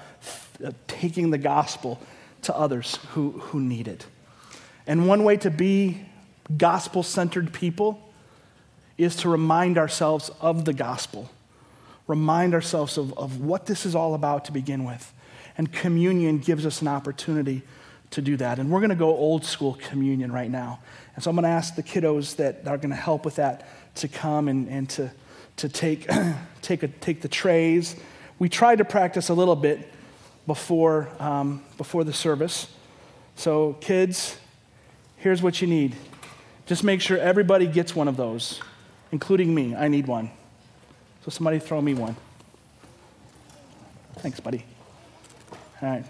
uh, 0.62 0.72
taking 0.88 1.30
the 1.30 1.38
gospel 1.38 2.02
to 2.42 2.56
others 2.56 2.98
who, 3.12 3.32
who 3.32 3.62
need 3.62 3.88
it. 3.88 4.06
And 4.88 5.08
one 5.08 5.24
way 5.24 5.38
to 5.38 5.50
be 5.50 6.02
gospel 6.58 7.02
centered 7.02 7.54
people 7.54 8.02
is 8.98 9.16
to 9.18 9.30
remind 9.30 9.78
ourselves 9.78 10.32
of 10.42 10.66
the 10.66 10.74
gospel, 10.74 11.30
remind 12.08 12.54
ourselves 12.54 12.98
of, 12.98 13.18
of 13.18 13.42
what 13.42 13.66
this 13.66 13.86
is 13.86 13.96
all 13.96 14.14
about 14.14 14.46
to 14.46 14.52
begin 14.52 14.84
with. 14.86 15.12
And 15.58 15.72
communion 15.72 16.40
gives 16.40 16.66
us 16.66 16.82
an 16.82 16.88
opportunity 16.88 17.62
to 18.12 18.22
do 18.22 18.38
that. 18.38 18.60
And 18.60 18.70
we're 18.72 18.80
going 18.80 18.90
to 18.90 18.96
go 18.96 19.10
old 19.10 19.46
school 19.46 19.78
communion 19.82 20.32
right 20.32 20.50
now. 20.50 20.80
And 21.16 21.24
so 21.24 21.30
I'm 21.30 21.36
going 21.36 21.44
to 21.44 21.50
ask 21.50 21.76
the 21.76 21.84
kiddos 21.84 22.36
that 22.38 22.68
are 22.68 22.78
going 22.78 22.90
to 22.90 22.96
help 22.96 23.26
with 23.26 23.36
that 23.36 23.68
to 23.96 24.08
come 24.08 24.48
and, 24.48 24.70
and 24.70 24.90
to, 24.92 25.12
to 25.58 25.70
take, 25.70 26.10
take, 26.62 26.84
a, 26.84 26.88
take 26.88 27.22
the 27.22 27.28
trays. 27.28 27.96
We 28.40 28.50
tried 28.50 28.78
to 28.78 28.86
practice 28.86 29.30
a 29.30 29.34
little 29.34 29.56
bit 29.56 29.92
before, 30.46 31.10
um, 31.20 31.64
before 31.78 32.04
the 32.04 32.14
service. 32.14 32.68
So, 33.36 33.74
kids, 33.82 34.38
here's 35.18 35.42
what 35.42 35.62
you 35.62 35.68
need. 35.68 35.96
Just 36.66 36.84
make 36.84 37.02
sure 37.02 37.18
everybody 37.18 37.68
gets 37.68 37.96
one 37.96 38.08
of 38.08 38.18
those 38.18 38.62
including 39.16 39.56
me. 39.56 39.74
I 39.74 39.88
need 39.88 40.08
one. 40.08 40.30
So 41.24 41.32
somebody 41.32 41.58
throw 41.58 41.82
me 41.82 41.94
one. 41.94 42.18
Thanks, 44.18 44.42
buddy. 44.42 44.66
All 45.82 45.88
right. 45.88 46.04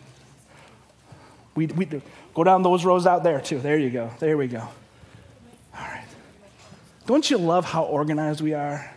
We, 1.53 1.67
we 1.67 1.85
go 2.33 2.43
down 2.43 2.63
those 2.63 2.83
rows 2.83 3.05
out 3.05 3.23
there, 3.23 3.39
too. 3.39 3.59
There 3.59 3.77
you 3.77 3.91
go. 3.91 4.09
There 4.17 4.35
we 4.37 4.47
go. 4.47 4.67
All 5.77 5.85
right. 5.85 6.07
Don't 7.05 7.29
you 7.29 7.37
love 7.37 7.63
how 7.63 7.83
organized 7.83 8.41
we 8.41 8.55
are? 8.55 8.91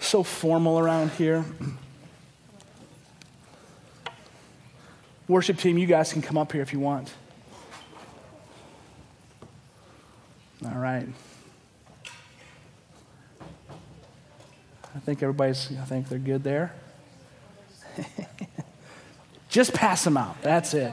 So 0.00 0.22
formal 0.22 0.78
around 0.78 1.10
here. 1.12 1.46
Worship 5.28 5.56
team, 5.56 5.78
you 5.78 5.86
guys 5.86 6.12
can 6.12 6.20
come 6.20 6.36
up 6.36 6.52
here 6.52 6.60
if 6.60 6.74
you 6.74 6.78
want. 6.78 7.10
All 10.62 10.78
right. 10.78 11.06
I 14.94 15.00
think 15.00 15.22
everybody's, 15.22 15.70
I 15.72 15.84
think 15.84 16.08
they're 16.08 16.18
good 16.18 16.44
there. 16.44 16.72
Just 19.48 19.74
pass 19.74 20.04
them 20.04 20.16
out. 20.16 20.40
That's 20.42 20.74
it. 20.74 20.92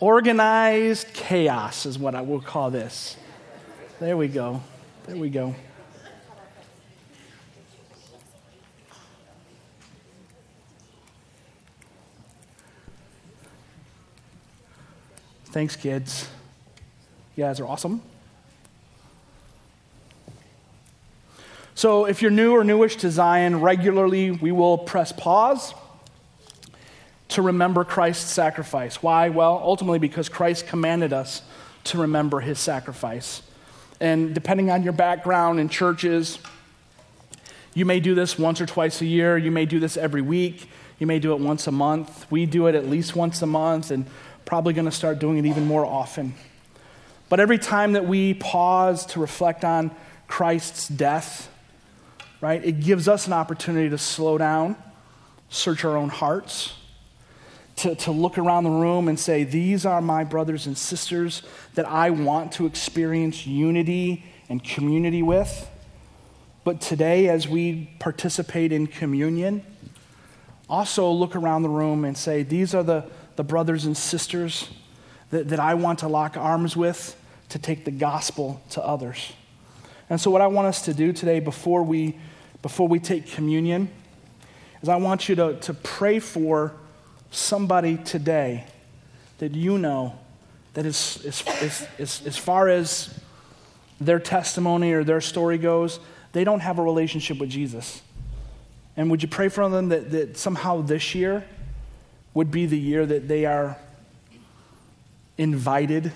Organized 0.00 1.12
chaos 1.12 1.84
is 1.84 1.98
what 1.98 2.14
I 2.14 2.22
will 2.22 2.40
call 2.40 2.70
this. 2.70 3.16
There 4.00 4.16
we 4.16 4.28
go. 4.28 4.62
There 5.06 5.16
we 5.16 5.28
go. 5.28 5.54
Thanks, 15.46 15.76
kids. 15.76 16.28
You 17.34 17.44
guys 17.44 17.58
are 17.58 17.66
awesome. 17.66 18.02
So, 21.78 22.06
if 22.06 22.22
you're 22.22 22.32
new 22.32 22.56
or 22.56 22.64
newish 22.64 22.96
to 22.96 23.08
Zion, 23.08 23.60
regularly 23.60 24.32
we 24.32 24.50
will 24.50 24.78
press 24.78 25.12
pause 25.12 25.74
to 27.28 27.40
remember 27.40 27.84
Christ's 27.84 28.32
sacrifice. 28.32 29.00
Why? 29.00 29.28
Well, 29.28 29.60
ultimately 29.62 30.00
because 30.00 30.28
Christ 30.28 30.66
commanded 30.66 31.12
us 31.12 31.40
to 31.84 31.98
remember 31.98 32.40
his 32.40 32.58
sacrifice. 32.58 33.42
And 34.00 34.34
depending 34.34 34.72
on 34.72 34.82
your 34.82 34.92
background 34.92 35.60
in 35.60 35.68
churches, 35.68 36.40
you 37.74 37.84
may 37.84 38.00
do 38.00 38.12
this 38.12 38.36
once 38.36 38.60
or 38.60 38.66
twice 38.66 39.00
a 39.00 39.06
year. 39.06 39.38
You 39.38 39.52
may 39.52 39.64
do 39.64 39.78
this 39.78 39.96
every 39.96 40.20
week. 40.20 40.68
You 40.98 41.06
may 41.06 41.20
do 41.20 41.32
it 41.32 41.38
once 41.38 41.68
a 41.68 41.72
month. 41.72 42.28
We 42.28 42.44
do 42.44 42.66
it 42.66 42.74
at 42.74 42.88
least 42.88 43.14
once 43.14 43.40
a 43.40 43.46
month 43.46 43.92
and 43.92 44.04
probably 44.44 44.72
going 44.72 44.86
to 44.86 44.90
start 44.90 45.20
doing 45.20 45.38
it 45.38 45.46
even 45.46 45.64
more 45.64 45.86
often. 45.86 46.34
But 47.28 47.38
every 47.38 47.58
time 47.58 47.92
that 47.92 48.04
we 48.04 48.34
pause 48.34 49.06
to 49.06 49.20
reflect 49.20 49.64
on 49.64 49.92
Christ's 50.26 50.88
death, 50.88 51.48
right? 52.40 52.64
It 52.64 52.80
gives 52.80 53.08
us 53.08 53.26
an 53.26 53.32
opportunity 53.32 53.90
to 53.90 53.98
slow 53.98 54.38
down, 54.38 54.76
search 55.50 55.84
our 55.84 55.96
own 55.96 56.08
hearts, 56.08 56.74
to, 57.76 57.94
to 57.94 58.10
look 58.10 58.38
around 58.38 58.64
the 58.64 58.70
room 58.70 59.08
and 59.08 59.18
say, 59.18 59.44
These 59.44 59.86
are 59.86 60.00
my 60.00 60.24
brothers 60.24 60.66
and 60.66 60.76
sisters 60.76 61.42
that 61.74 61.86
I 61.86 62.10
want 62.10 62.52
to 62.52 62.66
experience 62.66 63.46
unity 63.46 64.24
and 64.48 64.62
community 64.62 65.22
with. 65.22 65.68
But 66.64 66.80
today, 66.80 67.28
as 67.28 67.48
we 67.48 67.90
participate 67.98 68.72
in 68.72 68.88
communion, 68.88 69.64
also 70.68 71.10
look 71.10 71.36
around 71.36 71.62
the 71.62 71.68
room 71.68 72.04
and 72.04 72.16
say, 72.16 72.42
These 72.42 72.74
are 72.74 72.82
the, 72.82 73.04
the 73.36 73.44
brothers 73.44 73.84
and 73.84 73.96
sisters 73.96 74.68
that, 75.30 75.48
that 75.48 75.60
I 75.60 75.74
want 75.74 76.00
to 76.00 76.08
lock 76.08 76.36
arms 76.36 76.76
with 76.76 77.16
to 77.50 77.58
take 77.58 77.84
the 77.84 77.90
gospel 77.90 78.60
to 78.70 78.84
others. 78.84 79.32
And 80.10 80.20
so, 80.20 80.30
what 80.30 80.40
I 80.40 80.46
want 80.46 80.68
us 80.68 80.82
to 80.82 80.94
do 80.94 81.12
today 81.12 81.40
before 81.40 81.82
we, 81.82 82.16
before 82.62 82.88
we 82.88 82.98
take 82.98 83.26
communion 83.26 83.90
is 84.82 84.88
I 84.88 84.96
want 84.96 85.28
you 85.28 85.34
to, 85.36 85.58
to 85.60 85.74
pray 85.74 86.18
for 86.18 86.74
somebody 87.30 87.96
today 87.98 88.64
that 89.38 89.54
you 89.54 89.78
know 89.78 90.18
that 90.74 90.86
is, 90.86 91.24
is, 91.24 91.44
is, 91.62 91.86
is, 91.98 92.26
as 92.26 92.36
far 92.36 92.68
as 92.68 93.18
their 94.00 94.18
testimony 94.18 94.92
or 94.92 95.04
their 95.04 95.20
story 95.20 95.58
goes, 95.58 95.98
they 96.32 96.44
don't 96.44 96.60
have 96.60 96.78
a 96.78 96.82
relationship 96.82 97.38
with 97.38 97.50
Jesus. 97.50 98.02
And 98.96 99.10
would 99.10 99.22
you 99.22 99.28
pray 99.28 99.48
for 99.48 99.68
them 99.68 99.88
that, 99.88 100.10
that 100.10 100.36
somehow 100.36 100.82
this 100.82 101.14
year 101.14 101.44
would 102.34 102.50
be 102.50 102.66
the 102.66 102.78
year 102.78 103.06
that 103.06 103.28
they 103.28 103.44
are 103.44 103.76
invited 105.36 106.12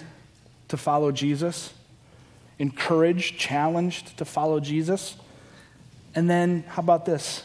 to 0.68 0.76
follow 0.76 1.12
Jesus, 1.12 1.72
encouraged, 2.62 3.36
challenged 3.38 4.16
to 4.16 4.24
follow 4.24 4.60
Jesus? 4.60 5.16
And 6.14 6.30
then, 6.30 6.62
how 6.68 6.80
about 6.80 7.04
this? 7.04 7.42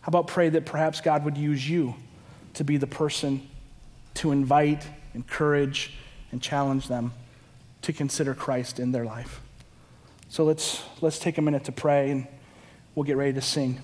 How 0.00 0.10
about 0.10 0.26
pray 0.26 0.48
that 0.48 0.66
perhaps 0.66 1.00
God 1.00 1.24
would 1.24 1.38
use 1.38 1.68
you 1.70 1.94
to 2.54 2.64
be 2.64 2.76
the 2.76 2.86
person 2.86 3.48
to 4.14 4.32
invite, 4.32 4.84
encourage, 5.14 5.94
and 6.32 6.42
challenge 6.42 6.88
them 6.88 7.12
to 7.82 7.92
consider 7.92 8.34
Christ 8.34 8.80
in 8.80 8.90
their 8.90 9.04
life? 9.04 9.40
So 10.28 10.42
let's, 10.42 10.82
let's 11.00 11.20
take 11.20 11.38
a 11.38 11.42
minute 11.42 11.64
to 11.64 11.72
pray 11.72 12.10
and 12.10 12.26
we'll 12.96 13.04
get 13.04 13.16
ready 13.16 13.34
to 13.34 13.40
sing. 13.40 13.80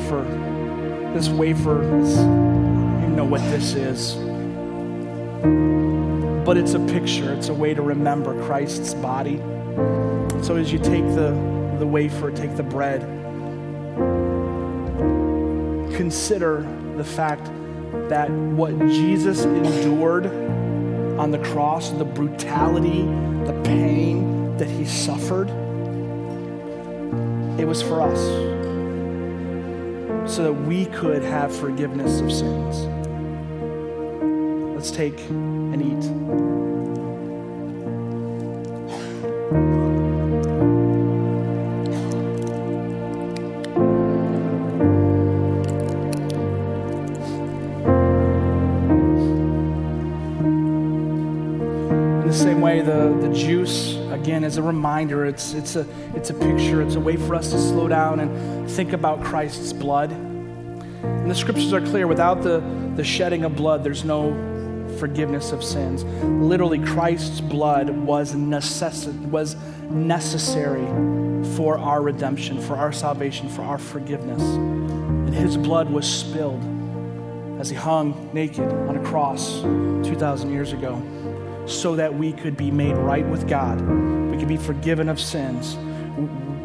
Wafer. 0.00 1.12
This 1.14 1.28
wafer 1.28 1.82
is, 2.00 2.16
you 2.16 3.14
know 3.14 3.24
what 3.24 3.40
this 3.50 3.74
is. 3.74 4.14
But 6.44 6.56
it's 6.56 6.74
a 6.74 6.80
picture, 6.80 7.32
it's 7.34 7.48
a 7.48 7.54
way 7.54 7.74
to 7.74 7.82
remember 7.82 8.42
Christ's 8.46 8.94
body. 8.94 9.36
So 10.42 10.56
as 10.56 10.72
you 10.72 10.78
take 10.78 11.04
the, 11.08 11.30
the 11.78 11.86
wafer, 11.86 12.30
take 12.30 12.56
the 12.56 12.62
bread, 12.62 13.02
consider 15.96 16.62
the 16.96 17.04
fact 17.04 17.44
that 18.08 18.30
what 18.30 18.78
Jesus 18.78 19.44
endured 19.44 20.26
on 21.18 21.30
the 21.30 21.38
cross, 21.38 21.90
the 21.90 22.04
brutality, 22.04 23.02
the 23.44 23.60
pain 23.64 24.56
that 24.56 24.68
he 24.68 24.86
suffered, 24.86 25.50
it 27.60 27.66
was 27.66 27.82
for 27.82 28.00
us 28.00 28.49
so 30.30 30.44
that 30.44 30.52
we 30.52 30.86
could 30.86 31.24
have 31.24 31.54
forgiveness 31.54 32.20
of 32.20 32.30
sins. 32.30 32.86
Let's 34.76 34.92
take 34.92 35.18
and 35.28 35.82
eat. 35.82 36.04
In 52.20 52.28
the 52.28 52.32
same 52.32 52.60
way, 52.60 52.82
the, 52.82 53.18
the 53.20 53.34
juice 53.34 53.99
again 54.20 54.44
as 54.44 54.56
a 54.56 54.62
reminder. 54.62 55.24
It's, 55.24 55.54
it's, 55.54 55.76
a, 55.76 55.86
it's 56.14 56.30
a 56.30 56.34
picture, 56.34 56.82
it's 56.82 56.94
a 56.94 57.00
way 57.00 57.16
for 57.16 57.34
us 57.34 57.50
to 57.52 57.58
slow 57.58 57.88
down 57.88 58.20
and 58.20 58.70
think 58.70 58.92
about 58.92 59.22
Christ's 59.22 59.72
blood. 59.72 60.12
And 60.12 61.30
the 61.30 61.34
scriptures 61.34 61.72
are 61.72 61.80
clear 61.80 62.06
without 62.06 62.42
the, 62.42 62.60
the 62.96 63.04
shedding 63.04 63.44
of 63.44 63.56
blood, 63.56 63.82
there's 63.82 64.04
no 64.04 64.32
forgiveness 64.98 65.52
of 65.52 65.64
sins. 65.64 66.04
Literally, 66.24 66.78
Christ's 66.78 67.40
blood 67.40 67.88
was, 67.90 68.34
necess- 68.34 69.14
was 69.28 69.56
necessary 69.88 70.86
for 71.56 71.78
our 71.78 72.02
redemption, 72.02 72.60
for 72.60 72.76
our 72.76 72.92
salvation, 72.92 73.48
for 73.48 73.62
our 73.62 73.78
forgiveness. 73.78 74.42
And 74.42 75.34
his 75.34 75.56
blood 75.56 75.88
was 75.88 76.06
spilled 76.06 76.62
as 77.58 77.70
he 77.70 77.76
hung 77.76 78.30
naked 78.34 78.70
on 78.70 78.96
a 78.96 79.02
cross 79.02 79.60
2,000 79.62 80.52
years 80.52 80.72
ago 80.72 81.02
so 81.70 81.96
that 81.96 82.12
we 82.14 82.32
could 82.32 82.56
be 82.56 82.70
made 82.70 82.94
right 82.94 83.26
with 83.26 83.48
God. 83.48 83.80
We 84.30 84.36
could 84.38 84.48
be 84.48 84.56
forgiven 84.56 85.08
of 85.08 85.20
sins. 85.20 85.76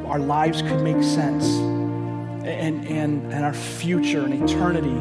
Our 0.07 0.19
lives 0.19 0.61
could 0.61 0.81
make 0.81 1.01
sense. 1.03 1.45
And, 2.45 2.87
and, 2.87 3.33
and 3.33 3.45
our 3.45 3.53
future 3.53 4.23
and 4.23 4.33
eternity 4.33 4.95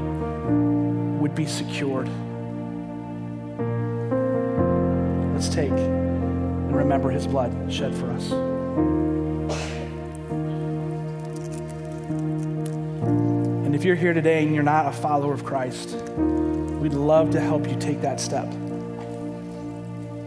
would 1.20 1.34
be 1.34 1.46
secured. 1.46 2.08
Let's 5.34 5.48
take 5.48 5.70
and 5.70 6.76
remember 6.76 7.10
his 7.10 7.26
blood 7.26 7.72
shed 7.72 7.94
for 7.94 8.10
us. 8.10 8.30
And 13.64 13.74
if 13.74 13.84
you're 13.84 13.96
here 13.96 14.14
today 14.14 14.42
and 14.42 14.54
you're 14.54 14.62
not 14.62 14.86
a 14.86 14.92
follower 14.92 15.34
of 15.34 15.44
Christ, 15.44 15.94
we'd 15.94 16.94
love 16.94 17.30
to 17.30 17.40
help 17.40 17.68
you 17.68 17.76
take 17.76 18.00
that 18.02 18.20
step. 18.20 18.46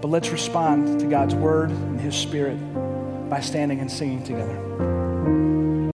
But 0.07 0.13
let's 0.13 0.29
respond 0.29 1.01
to 1.01 1.05
God's 1.05 1.35
word 1.35 1.69
and 1.69 1.99
his 1.99 2.15
spirit 2.15 2.55
by 3.29 3.41
standing 3.41 3.81
and 3.81 3.91
singing 3.91 4.23
together. 4.23 4.55